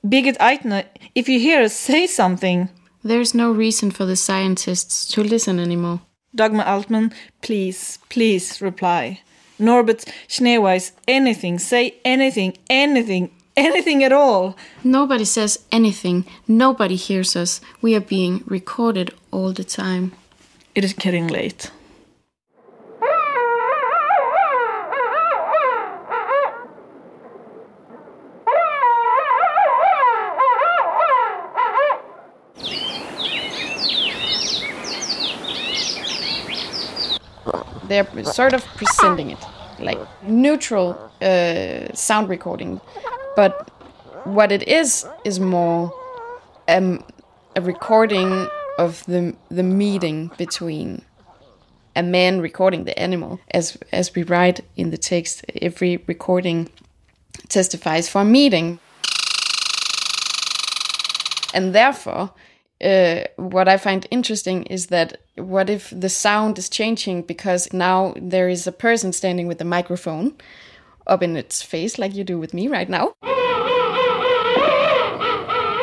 Birgit 0.06 0.38
Eitner, 0.38 0.86
if 1.14 1.30
you 1.30 1.40
hear 1.40 1.62
us, 1.62 1.74
say 1.74 2.08
something. 2.08 2.70
There's 3.04 3.34
no 3.34 3.52
reason 3.52 3.92
for 3.92 4.06
the 4.06 4.16
scientists 4.16 5.08
to 5.14 5.24
listen 5.24 5.60
anymore. 5.60 6.02
Dagmar 6.36 6.66
Altman, 6.66 7.14
please, 7.42 8.00
please 8.10 8.62
reply. 8.62 9.22
Norbert 9.60 10.06
Schneeweiss, 10.28 10.92
anything, 11.08 11.60
say 11.60 11.96
anything, 12.06 12.58
anything, 12.70 13.32
anything 13.56 14.04
at 14.04 14.12
all. 14.12 14.56
Nobody 14.84 15.26
says 15.26 15.66
anything. 15.72 16.26
Nobody 16.48 16.96
hears 16.96 17.36
us. 17.36 17.60
We 17.82 17.96
are 17.96 18.02
being 18.02 18.44
recorded 18.46 19.14
all 19.32 19.52
the 19.52 19.64
time. 19.64 20.14
It 20.78 20.84
is 20.84 20.94
getting 20.94 21.26
late. 21.26 21.72
They're 37.88 38.06
sort 38.26 38.54
of 38.54 38.64
presenting 38.76 39.32
it 39.32 39.40
like 39.80 39.98
neutral 40.22 40.96
uh, 41.24 41.92
sound 41.96 42.30
recording, 42.30 42.80
but 43.36 43.72
what 44.26 44.52
it 44.52 44.68
is 44.68 45.08
is 45.26 45.40
more 45.40 45.92
um, 46.68 47.04
a 47.56 47.62
recording 47.62 48.48
of 48.78 49.04
the 49.06 49.36
the 49.50 49.64
meeting 49.64 50.32
between 50.38 51.02
a 51.96 52.04
man 52.04 52.42
recording 52.42 52.86
the 52.86 52.98
animal. 53.00 53.40
As 53.52 53.78
as 53.92 54.14
we 54.16 54.24
write 54.24 54.62
in 54.76 54.92
the 54.92 54.98
text, 54.98 55.46
every 55.62 55.98
recording 56.08 56.70
testifies 57.50 58.08
for 58.10 58.22
a 58.22 58.26
meeting, 58.26 58.80
and 61.54 61.74
therefore. 61.74 62.32
Uh, 62.80 63.24
what 63.38 63.68
I 63.68 63.78
find 63.78 64.06
interesting 64.12 64.62
is 64.66 64.88
that 64.88 65.18
what 65.36 65.68
if 65.68 65.90
the 65.90 66.10
sound 66.10 66.60
is 66.60 66.70
changing 66.70 67.24
because 67.24 67.74
now 67.74 68.14
there 68.16 68.50
is 68.50 68.68
a 68.68 68.72
person 68.72 69.12
standing 69.14 69.48
with 69.48 69.60
a 69.60 69.66
microphone 69.66 70.36
up 71.08 71.24
in 71.24 71.36
its 71.36 71.64
face, 71.64 71.98
like 71.98 72.14
you 72.14 72.24
do 72.24 72.38
with 72.38 72.54
me 72.54 72.68
right 72.68 72.88
now. 72.88 73.14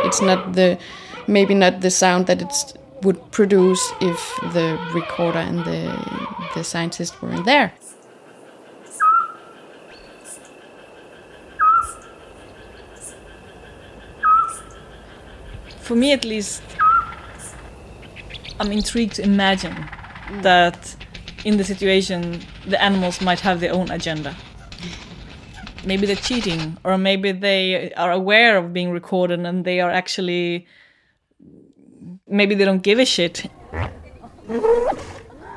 It's 0.07 0.20
not 0.20 0.52
the 0.52 0.78
maybe 1.26 1.54
not 1.54 1.80
the 1.80 1.90
sound 1.90 2.26
that 2.26 2.42
it 2.42 2.78
would 3.04 3.30
produce 3.30 3.92
if 4.00 4.18
the 4.52 4.78
recorder 4.94 5.38
and 5.38 5.60
the 5.60 5.80
the 6.54 6.64
scientist 6.64 7.20
weren't 7.22 7.44
there. 7.44 7.72
For 15.80 15.94
me, 15.94 16.12
at 16.12 16.24
least, 16.24 16.62
I'm 18.58 18.72
intrigued 18.72 19.16
to 19.16 19.22
imagine 19.22 19.74
mm. 19.74 20.42
that 20.42 20.96
in 21.44 21.58
the 21.58 21.64
situation, 21.64 22.40
the 22.66 22.82
animals 22.82 23.20
might 23.20 23.40
have 23.40 23.60
their 23.60 23.74
own 23.74 23.90
agenda. 23.90 24.34
Maybe 25.84 26.06
they're 26.06 26.16
cheating, 26.16 26.78
or 26.84 26.96
maybe 26.96 27.32
they 27.32 27.92
are 27.94 28.10
aware 28.10 28.56
of 28.56 28.72
being 28.72 28.90
recorded 28.90 29.40
and 29.40 29.64
they 29.64 29.80
are 29.80 29.90
actually. 29.90 30.66
Maybe 32.28 32.54
they 32.54 32.64
don't 32.64 32.82
give 32.82 32.98
a 32.98 33.04
shit. 33.04 33.50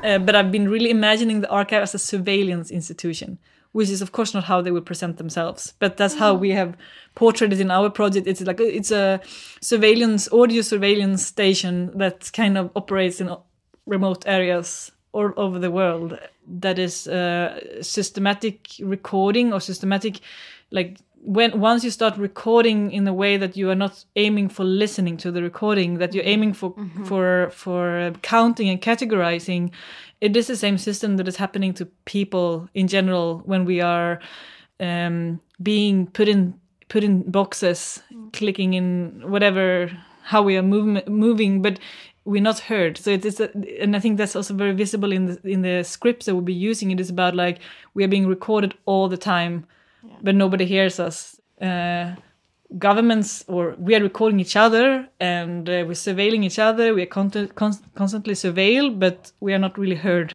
Uh, 0.02 0.18
but 0.18 0.34
I've 0.34 0.52
been 0.52 0.68
really 0.68 0.90
imagining 0.90 1.40
the 1.40 1.50
archive 1.50 1.82
as 1.82 1.94
a 1.94 1.98
surveillance 1.98 2.70
institution, 2.70 3.38
which 3.72 3.90
is 3.90 4.00
of 4.00 4.12
course 4.12 4.32
not 4.32 4.44
how 4.44 4.60
they 4.62 4.70
would 4.70 4.86
present 4.86 5.16
themselves, 5.16 5.74
but 5.78 5.96
that's 5.96 6.14
how 6.14 6.34
we 6.34 6.50
have 6.50 6.76
portrayed 7.14 7.52
it 7.52 7.60
in 7.60 7.70
our 7.70 7.90
project. 7.90 8.26
It's 8.26 8.40
like 8.40 8.60
it's 8.60 8.92
a 8.92 9.20
surveillance, 9.60 10.30
audio 10.32 10.62
surveillance 10.62 11.26
station 11.26 11.90
that 11.98 12.30
kind 12.32 12.56
of 12.56 12.70
operates 12.76 13.20
in 13.20 13.34
remote 13.86 14.24
areas 14.26 14.92
all 15.12 15.32
over 15.36 15.58
the 15.58 15.70
world. 15.70 16.18
That 16.46 16.78
is 16.78 17.08
uh, 17.08 17.82
systematic 17.82 18.68
recording 18.80 19.52
or 19.52 19.60
systematic, 19.60 20.20
like 20.70 20.98
when 21.22 21.58
once 21.60 21.84
you 21.84 21.90
start 21.90 22.16
recording 22.16 22.92
in 22.92 23.06
a 23.06 23.12
way 23.12 23.36
that 23.36 23.56
you 23.56 23.68
are 23.70 23.74
not 23.74 24.04
aiming 24.16 24.48
for 24.48 24.64
listening 24.64 25.16
to 25.16 25.30
the 25.30 25.42
recording 25.42 25.98
that 25.98 26.14
you're 26.14 26.24
aiming 26.24 26.52
for 26.52 26.74
for 27.04 27.50
for 27.50 28.12
counting 28.22 28.68
and 28.68 28.80
categorizing 28.80 29.70
it 30.20 30.36
is 30.36 30.46
the 30.46 30.56
same 30.56 30.78
system 30.78 31.16
that 31.16 31.28
is 31.28 31.36
happening 31.36 31.74
to 31.74 31.86
people 32.04 32.68
in 32.74 32.86
general 32.86 33.42
when 33.44 33.64
we 33.64 33.80
are 33.80 34.20
um, 34.80 35.40
being 35.62 36.06
put 36.06 36.28
in 36.28 36.54
put 36.88 37.02
in 37.02 37.28
boxes 37.30 38.02
clicking 38.32 38.74
in 38.74 39.22
whatever 39.26 39.90
how 40.22 40.42
we 40.42 40.56
are 40.56 40.62
move, 40.62 41.06
moving 41.08 41.62
but 41.62 41.78
we're 42.24 42.42
not 42.42 42.58
heard. 42.58 42.98
So 42.98 43.10
it 43.10 43.24
is 43.24 43.40
a, 43.40 43.50
and 43.80 43.96
i 43.96 43.98
think 44.00 44.18
that's 44.18 44.36
also 44.36 44.52
very 44.52 44.72
visible 44.72 45.12
in 45.12 45.26
the 45.26 45.40
in 45.48 45.62
the 45.62 45.82
scripts 45.82 46.26
that 46.26 46.34
we'll 46.34 46.42
be 46.44 46.52
using. 46.52 46.90
It 46.90 47.00
is 47.00 47.10
about 47.10 47.34
like 47.34 47.60
we 47.94 48.04
are 48.04 48.08
being 48.08 48.26
recorded 48.26 48.74
all 48.84 49.08
the 49.08 49.16
time 49.16 49.66
but 50.22 50.34
nobody 50.34 50.64
hears 50.64 51.00
us. 51.00 51.40
Uh, 51.60 52.14
governments 52.76 53.44
or 53.48 53.74
we 53.78 53.94
are 53.94 54.02
recording 54.02 54.40
each 54.40 54.56
other 54.56 55.08
and 55.20 55.68
uh, 55.68 55.84
we're 55.86 55.92
surveilling 55.92 56.44
each 56.44 56.58
other. 56.58 56.94
We 56.94 57.02
are 57.02 57.06
con- 57.06 57.30
con- 57.54 57.78
constantly 57.94 58.34
surveilled, 58.34 58.98
but 58.98 59.32
we 59.40 59.54
are 59.54 59.58
not 59.58 59.78
really 59.78 59.96
heard. 59.96 60.32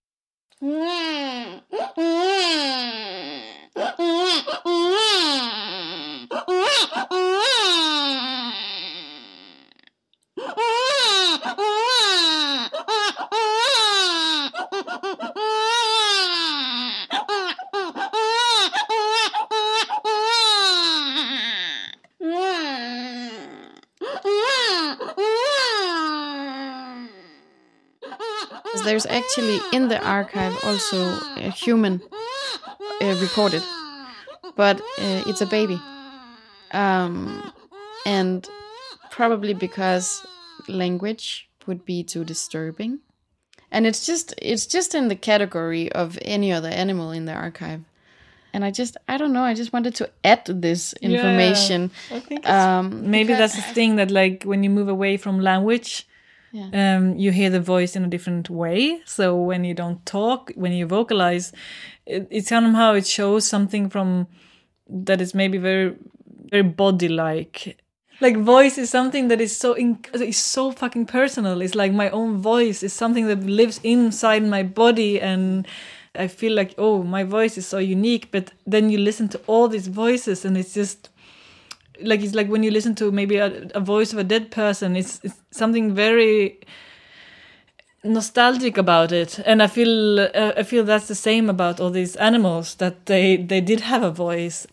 There's 28.84 29.06
actually 29.06 29.60
in 29.72 29.88
the 29.88 30.00
archive 30.06 30.54
also 30.64 31.20
a 31.38 31.50
human 31.50 32.02
uh, 33.02 33.16
recorded, 33.22 33.64
but 34.56 34.80
uh, 34.80 35.24
it's 35.28 35.42
a 35.42 35.46
baby. 35.46 35.80
Um, 36.72 37.52
and 38.06 38.48
probably 39.12 39.54
because 39.54 40.26
language 40.68 41.48
would 41.68 41.86
be 41.86 42.04
too 42.04 42.24
disturbing. 42.24 43.00
And 43.72 43.88
it's 43.88 44.06
just 44.06 44.34
it's 44.42 44.66
just 44.68 44.94
in 44.94 45.08
the 45.08 45.16
category 45.16 45.92
of 45.92 46.18
any 46.22 46.52
other 46.52 46.70
animal 46.70 47.12
in 47.12 47.26
the 47.26 47.34
archive. 47.34 47.82
And 48.54 48.64
I 48.64 48.70
just 48.70 48.98
I 49.08 49.18
don't 49.18 49.34
know, 49.34 49.44
I 49.44 49.56
just 49.56 49.74
wanted 49.74 49.96
to 49.96 50.10
add 50.24 50.46
this 50.46 50.94
information. 51.02 51.90
I 52.12 52.20
think 52.20 52.48
Um, 52.48 53.10
maybe 53.10 53.34
that's 53.34 53.56
the 53.56 53.74
thing 53.74 53.96
that 53.96 54.12
like 54.12 54.44
when 54.44 54.64
you 54.64 54.70
move 54.70 54.90
away 54.90 55.18
from 55.18 55.40
language 55.40 56.06
Yeah. 56.54 56.98
um, 56.98 57.18
you 57.18 57.32
hear 57.32 57.50
the 57.50 57.60
voice 57.60 57.96
in 57.96 58.06
a 58.06 58.08
different 58.08 58.48
way. 58.48 59.02
So 59.06 59.36
when 59.36 59.64
you 59.64 59.74
don't 59.74 60.06
talk 60.06 60.52
when 60.56 60.72
you 60.72 60.86
vocalize 60.86 61.52
it, 62.06 62.28
it 62.30 62.46
somehow 62.46 62.94
it 62.94 63.08
shows 63.08 63.48
something 63.48 63.90
from 63.90 64.28
that 64.88 65.20
is 65.20 65.34
maybe 65.34 65.58
very 65.58 65.96
very 66.52 66.62
body 66.62 67.10
like 67.10 67.78
like 68.22 68.38
voice 68.38 68.78
is 68.78 68.92
something 68.92 69.30
that 69.30 69.42
is 69.42 69.58
so 69.58 69.74
is 69.74 70.38
so 70.38 70.72
fucking 70.72 71.08
personal. 71.08 71.60
It's 71.62 71.74
like 71.74 71.92
my 71.92 72.12
own 72.12 72.38
voice 72.38 72.84
is 72.84 72.94
something 72.94 73.26
that 73.28 73.44
lives 73.44 73.80
inside 73.84 74.44
my 74.44 74.62
body 74.64 75.20
and 75.20 75.68
i 76.16 76.28
feel 76.28 76.54
like 76.54 76.76
oh 76.78 77.02
my 77.02 77.24
voice 77.24 77.58
is 77.58 77.66
so 77.66 77.80
unique. 77.80 78.30
But 78.32 78.52
then 78.68 78.92
you 78.92 79.00
listen 79.00 79.28
to 79.30 79.42
all 79.48 79.68
these 79.68 79.88
voices 79.88 80.46
and 80.46 80.56
it's 80.56 80.76
just 80.76 81.10
like 82.02 82.22
it's 82.22 82.36
like 82.36 82.48
when 82.48 82.64
you 82.64 82.72
listen 82.72 82.96
to 82.96 83.12
maybe 83.12 83.38
a, 83.38 83.70
a 83.76 83.80
voice 83.80 84.14
of 84.14 84.20
a 84.20 84.24
dead 84.24 84.52
person 84.52 84.96
it's, 84.96 85.20
it's 85.24 85.36
something 85.52 85.94
very 85.94 86.60
nostalgic 88.04 88.78
about 88.78 89.12
it 89.12 89.40
and 89.46 89.64
i 89.64 89.68
feel 89.68 90.20
uh, 90.20 90.54
i 90.58 90.64
feel 90.64 90.84
that's 90.84 91.08
the 91.08 91.16
same 91.16 91.50
about 91.50 91.80
all 91.80 91.90
these 91.90 92.16
animals 92.18 92.76
that 92.76 93.06
they 93.06 93.38
they 93.38 93.62
did 93.62 93.80
have 93.82 94.04
a 94.04 94.12
voice 94.12 94.68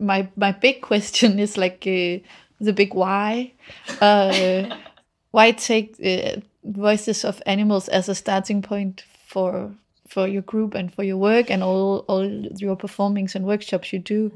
my 0.00 0.28
my 0.36 0.52
big 0.52 0.80
question 0.80 1.38
is 1.38 1.56
like 1.56 1.86
uh, 1.86 2.18
the 2.60 2.72
big 2.72 2.94
why. 2.94 3.52
Uh, 4.00 4.76
why 5.30 5.52
take 5.52 5.94
uh, 6.04 6.40
voices 6.64 7.24
of 7.24 7.42
animals 7.46 7.88
as 7.88 8.08
a 8.08 8.14
starting 8.14 8.62
point 8.62 9.04
for 9.26 9.72
for 10.08 10.26
your 10.26 10.42
group 10.42 10.74
and 10.74 10.92
for 10.92 11.04
your 11.04 11.16
work 11.16 11.50
and 11.50 11.62
all 11.62 12.04
all 12.08 12.26
your 12.58 12.76
performings 12.76 13.34
and 13.34 13.44
workshops 13.44 13.92
you 13.92 13.98
do? 13.98 14.32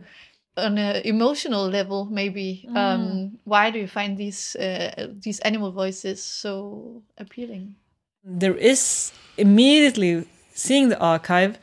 On 0.57 0.79
an 0.79 1.03
emotional 1.05 1.69
level, 1.69 2.07
maybe. 2.07 2.69
Um, 2.77 3.39
why 3.45 3.71
do 3.71 3.79
you 3.79 3.89
find 3.89 4.17
these 4.17 4.55
uh, 4.55 5.09
these 5.19 5.41
animal 5.41 5.73
voices 5.73 6.23
so 6.23 7.03
appealing? 7.19 7.75
there 8.25 8.57
is 8.57 9.13
immediately 9.37 10.27
seeing 10.55 10.89
the 10.89 10.99
archive 10.99 11.59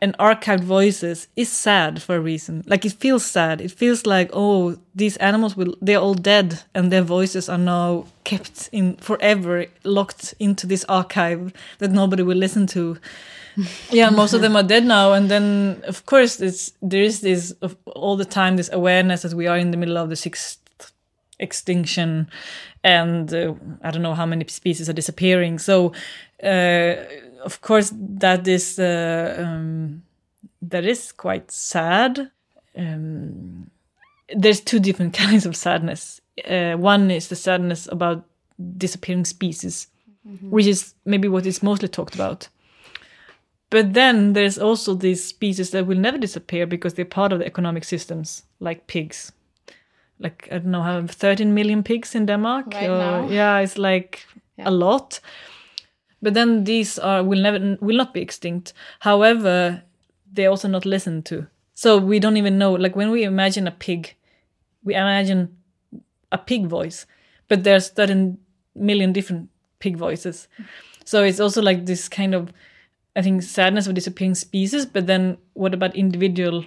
and 0.00 0.16
archived 0.18 0.64
voices 0.64 1.28
is 1.36 1.50
sad 1.50 2.02
for 2.02 2.16
a 2.16 2.20
reason. 2.20 2.62
Like 2.66 2.84
it 2.84 2.92
feels 2.92 3.24
sad. 3.24 3.60
It 3.60 3.70
feels 3.70 4.06
like 4.06 4.30
oh 4.32 4.78
these 4.94 5.16
animals 5.18 5.56
will 5.56 5.76
they're 5.80 5.98
all 6.00 6.14
dead 6.14 6.62
and 6.74 6.90
their 6.90 7.02
voices 7.02 7.48
are 7.48 7.58
now 7.58 8.06
kept 8.24 8.68
in 8.72 8.96
forever 8.96 9.66
locked 9.84 10.34
into 10.38 10.66
this 10.66 10.84
archive 10.88 11.52
that 11.78 11.90
nobody 11.90 12.22
will 12.22 12.38
listen 12.38 12.66
to. 12.68 12.98
Yeah 13.90 14.10
most 14.10 14.32
of 14.32 14.40
them 14.40 14.56
are 14.56 14.62
dead 14.62 14.84
now. 14.84 15.12
And 15.12 15.30
then 15.30 15.82
of 15.86 16.06
course 16.06 16.40
it's 16.40 16.72
there 16.80 17.02
is 17.02 17.20
this 17.20 17.50
of 17.62 17.76
all 17.86 18.16
the 18.16 18.24
time 18.24 18.56
this 18.56 18.72
awareness 18.72 19.22
that 19.22 19.34
we 19.34 19.46
are 19.46 19.58
in 19.58 19.70
the 19.70 19.76
middle 19.76 19.98
of 19.98 20.08
the 20.08 20.16
sixth 20.16 20.58
extinction 21.38 22.28
and 22.84 23.32
uh, 23.32 23.54
i 23.82 23.90
don't 23.90 24.02
know 24.02 24.12
how 24.12 24.26
many 24.26 24.46
species 24.48 24.88
are 24.88 24.94
disappearing. 24.94 25.58
So 25.58 25.92
uh, 26.42 26.94
of 27.44 27.60
course 27.60 27.92
that 27.94 28.46
is 28.46 28.78
uh, 28.78 29.36
um, 29.38 30.02
that 30.62 30.84
is 30.84 31.12
quite 31.12 31.50
sad 31.50 32.30
um, 32.76 33.70
there's 34.36 34.60
two 34.60 34.78
different 34.78 35.14
kinds 35.24 35.46
of 35.46 35.56
sadness 35.56 36.20
uh, 36.48 36.74
one 36.74 37.10
is 37.10 37.28
the 37.28 37.36
sadness 37.36 37.88
about 37.90 38.24
disappearing 38.76 39.24
species 39.24 39.88
which 40.42 40.66
is 40.66 40.94
maybe 41.06 41.28
what 41.28 41.46
is 41.46 41.62
mostly 41.62 41.88
talked 41.88 42.14
about 42.14 42.48
but 43.70 43.94
then 43.94 44.34
there's 44.34 44.58
also 44.58 44.94
these 44.94 45.24
species 45.24 45.70
that 45.70 45.86
will 45.86 45.98
never 45.98 46.18
disappear 46.18 46.66
because 46.66 46.94
they're 46.94 47.04
part 47.04 47.32
of 47.32 47.38
the 47.38 47.46
economic 47.46 47.84
systems 47.84 48.42
like 48.60 48.86
pigs 48.86 49.32
like 50.20 50.48
I 50.52 50.58
don't 50.58 50.70
know, 50.70 50.82
have 50.82 51.10
13 51.10 51.54
million 51.54 51.82
pigs 51.82 52.14
in 52.14 52.26
Denmark. 52.26 52.66
Right 52.74 52.88
or- 52.88 52.98
now. 52.98 53.28
Yeah, 53.28 53.58
it's 53.58 53.78
like 53.78 54.26
a 54.58 54.70
lot. 54.70 55.20
But 56.22 56.34
then 56.34 56.64
these 56.64 56.98
are 56.98 57.22
will 57.24 57.40
never 57.40 57.76
will 57.80 57.96
not 57.96 58.14
be 58.14 58.20
extinct. 58.20 58.72
However, 59.00 59.82
they're 60.30 60.50
also 60.50 60.68
not 60.68 60.86
listened 60.86 61.24
to. 61.26 61.46
So 61.74 61.96
we 61.98 62.18
don't 62.18 62.36
even 62.36 62.58
know. 62.58 62.72
Like 62.72 62.94
when 62.96 63.10
we 63.10 63.24
imagine 63.24 63.66
a 63.66 63.70
pig, 63.72 64.14
we 64.84 64.94
imagine 64.94 65.56
a 66.30 66.38
pig 66.38 66.66
voice, 66.66 67.06
but 67.48 67.64
there's 67.64 67.88
13 67.88 68.38
million 68.74 69.12
different 69.12 69.48
pig 69.78 69.96
voices. 69.96 70.46
So 71.04 71.24
it's 71.24 71.40
also 71.40 71.62
like 71.62 71.86
this 71.86 72.08
kind 72.08 72.34
of, 72.34 72.52
I 73.16 73.22
think, 73.22 73.42
sadness 73.42 73.86
of 73.86 73.94
disappearing 73.94 74.34
species. 74.34 74.86
But 74.86 75.06
then 75.06 75.38
what 75.54 75.74
about 75.74 75.96
individual? 75.96 76.64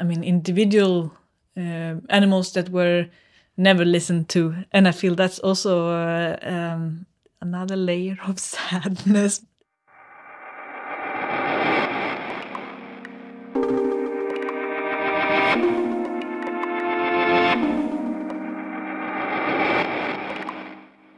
I 0.00 0.04
mean, 0.04 0.24
individual 0.24 1.12
uh, 1.56 1.96
animals 2.08 2.52
that 2.52 2.70
were 2.70 3.06
never 3.56 3.84
listened 3.84 4.28
to, 4.30 4.54
and 4.72 4.88
I 4.88 4.92
feel 4.92 5.14
that's 5.14 5.38
also 5.40 5.88
uh, 5.88 6.38
um, 6.42 7.06
another 7.42 7.76
layer 7.76 8.16
of 8.28 8.38
sadness. 8.52 9.42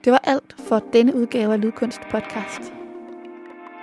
Det 0.05 0.13
var 0.13 0.21
alt 0.25 0.57
for 0.59 0.83
denne 0.93 1.15
udgave 1.15 1.53
af 1.53 1.61
Lydkunst 1.61 2.01
podcast. 2.11 2.73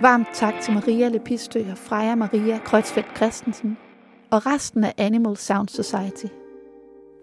Varmt 0.02 0.28
tak 0.34 0.54
til 0.62 0.74
Maria 0.74 1.08
Lepistø 1.08 1.72
og 1.72 1.78
Freja 1.78 2.16
Maria 2.16 2.58
Kreutzfeldt 2.58 3.18
Christensen 3.18 3.78
og 4.32 4.46
resten 4.46 4.84
af 4.84 4.94
Animal 4.98 5.38
Sound 5.38 5.68
Society. 5.68 6.26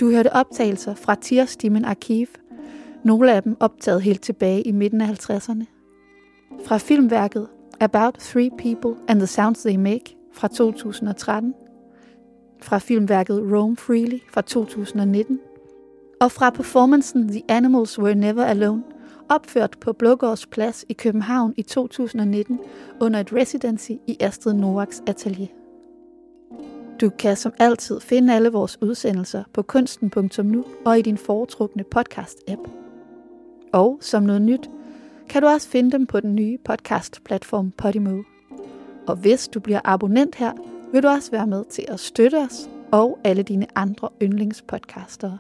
Du 0.01 0.11
hørte 0.11 0.33
optagelser 0.33 0.95
fra 0.95 1.15
Tierstimen 1.15 1.85
Arkiv, 1.85 2.27
nogle 3.05 3.33
af 3.33 3.43
dem 3.43 3.57
optaget 3.61 4.03
helt 4.03 4.23
tilbage 4.23 4.63
i 4.63 4.73
midten 4.73 5.01
af 5.01 5.07
50'erne. 5.07 5.65
Fra 6.65 6.79
filmværket 6.79 7.49
About 7.81 8.15
Three 8.15 8.51
People 8.59 8.95
and 9.09 9.19
the 9.19 9.27
Sounds 9.27 9.63
They 9.63 9.77
Make 9.77 10.17
fra 10.33 10.49
2013. 10.49 11.55
Fra 12.63 12.79
filmværket 12.79 13.43
Roam 13.53 13.77
Freely 13.77 14.19
fra 14.33 14.41
2019 14.41 15.41
og 16.21 16.33
fra 16.33 16.51
performancen 16.51 17.29
The 17.29 17.43
Animals 17.49 17.99
Were 17.99 18.15
Never 18.15 18.45
Alone, 18.45 18.83
opført 19.29 19.77
på 19.81 19.93
Blågårds 19.93 20.47
Plads 20.47 20.85
i 20.89 20.93
København 20.93 21.55
i 21.57 21.63
2019 21.63 22.61
under 23.01 23.21
et 23.21 23.33
residency 23.33 23.93
i 24.07 24.17
Astrid 24.21 24.55
Noaks 24.55 25.03
atelier. 25.07 25.47
Du 27.01 27.11
kan 27.19 27.37
som 27.37 27.53
altid 27.59 28.01
finde 28.01 28.35
alle 28.35 28.49
vores 28.49 28.83
udsendelser 28.83 29.45
på 29.53 29.63
kunsten.nu 29.63 30.65
og 30.85 30.99
i 30.99 31.03
din 31.03 31.19
foretrukne 31.19 31.85
podcast-app. 31.97 32.88
Og 33.73 33.99
som 34.01 34.23
noget 34.23 34.43
nyt, 34.43 34.71
kan 35.29 35.43
du 35.43 35.49
også 35.49 35.69
finde 35.69 35.91
dem 35.91 36.07
på 36.07 36.21
den 36.21 36.35
nye 36.35 36.59
podcast-platform 36.65 37.71
Podimo. 37.71 38.23
Og 39.07 39.17
hvis 39.17 39.49
du 39.49 39.61
bliver 39.61 39.81
abonnent 39.85 40.35
her, 40.35 40.53
vil 40.93 41.03
du 41.03 41.09
også 41.09 41.31
være 41.31 41.47
med 41.47 41.65
til 41.65 41.85
at 41.89 42.01
støtte 42.01 42.37
os 42.37 42.71
og 42.93 43.19
alle 43.25 43.43
dine 43.43 43.67
andre 43.75 44.09
yndlingspodcastere. 44.23 45.39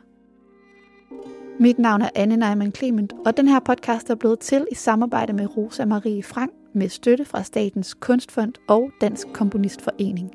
Mit 1.61 1.79
navn 1.79 2.03
er 2.03 2.11
Anne 2.15 2.37
Neumann 2.37 2.75
Clement, 2.75 3.13
og 3.27 3.37
den 3.37 3.49
her 3.49 3.61
podcast 3.61 4.11
er 4.11 4.15
blevet 4.15 4.39
til 4.39 4.67
i 4.73 4.75
samarbejde 4.75 5.33
med 5.33 5.57
Rosa 5.57 5.85
Marie 5.85 6.23
Frank 6.23 6.53
med 6.73 6.89
støtte 6.89 7.25
fra 7.25 7.43
Statens 7.43 7.95
Kunstfond 7.95 8.53
og 8.69 8.91
Dansk 9.01 9.29
Komponistforening. 9.33 10.31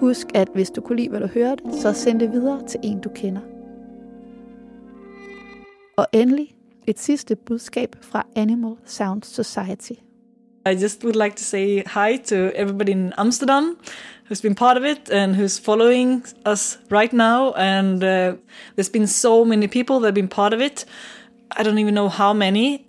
Husk, 0.00 0.26
at 0.34 0.48
hvis 0.54 0.70
du 0.70 0.80
kunne 0.80 0.96
lide, 0.96 1.08
hvad 1.08 1.20
du 1.20 1.26
hørte, 1.26 1.62
så 1.72 1.92
send 1.92 2.20
det 2.20 2.32
videre 2.32 2.66
til 2.66 2.80
en, 2.82 3.00
du 3.00 3.08
kender. 3.08 3.40
Og 5.96 6.06
endelig 6.12 6.54
et 6.86 6.98
sidste 6.98 7.36
budskab 7.36 7.96
fra 8.00 8.26
Animal 8.36 8.76
Sound 8.84 9.22
Society. 9.22 9.94
I 10.64 10.74
just 10.74 11.04
would 11.04 11.16
like 11.16 11.36
to 11.36 11.44
say 11.44 11.82
hi 11.86 12.18
to 12.18 12.52
everybody 12.54 12.92
in 12.92 13.12
Amsterdam 13.18 13.76
who's 14.24 14.40
been 14.40 14.54
part 14.54 14.76
of 14.76 14.84
it 14.84 15.10
and 15.10 15.36
who's 15.36 15.58
following 15.58 16.24
us 16.46 16.78
right 16.90 17.12
now. 17.12 17.52
And 17.52 18.02
uh, 18.02 18.36
there's 18.76 18.88
been 18.88 19.06
so 19.06 19.44
many 19.44 19.68
people 19.68 20.00
that 20.00 20.06
have 20.06 20.14
been 20.14 20.28
part 20.28 20.54
of 20.54 20.60
it. 20.60 20.86
I 21.50 21.62
don't 21.62 21.78
even 21.78 21.94
know 21.94 22.08
how 22.08 22.32
many. 22.32 22.86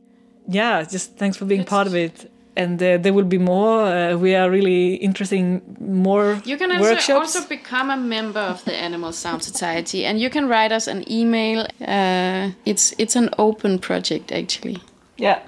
Yeah, 0.47 0.83
just 0.83 1.17
thanks 1.17 1.37
for 1.37 1.45
being 1.45 1.65
part 1.65 1.87
of 1.87 1.95
it. 1.95 2.31
And 2.55 2.81
uh, 2.83 2.97
there 3.01 3.13
will 3.13 3.25
be 3.25 3.39
more. 3.39 3.81
Uh, 3.87 4.15
we 4.15 4.35
are 4.35 4.47
really 4.51 4.95
interested 4.95 5.39
in 5.39 5.61
more 5.79 6.39
You 6.45 6.57
can 6.57 6.71
also, 6.71 6.83
workshops. 6.83 7.35
also 7.35 7.47
become 7.49 7.89
a 7.89 7.97
member 7.97 8.39
of 8.41 8.63
the 8.63 8.73
Animal 8.75 9.11
Sound 9.11 9.41
Society, 9.43 10.05
and 10.05 10.19
you 10.19 10.29
can 10.29 10.47
write 10.47 10.71
us 10.75 10.87
an 10.87 11.03
email. 11.11 11.65
Uh, 11.81 12.51
it's 12.65 12.93
it's 12.97 13.15
an 13.15 13.29
open 13.37 13.79
project 13.79 14.31
actually. 14.31 14.77
yeah. 15.17 15.39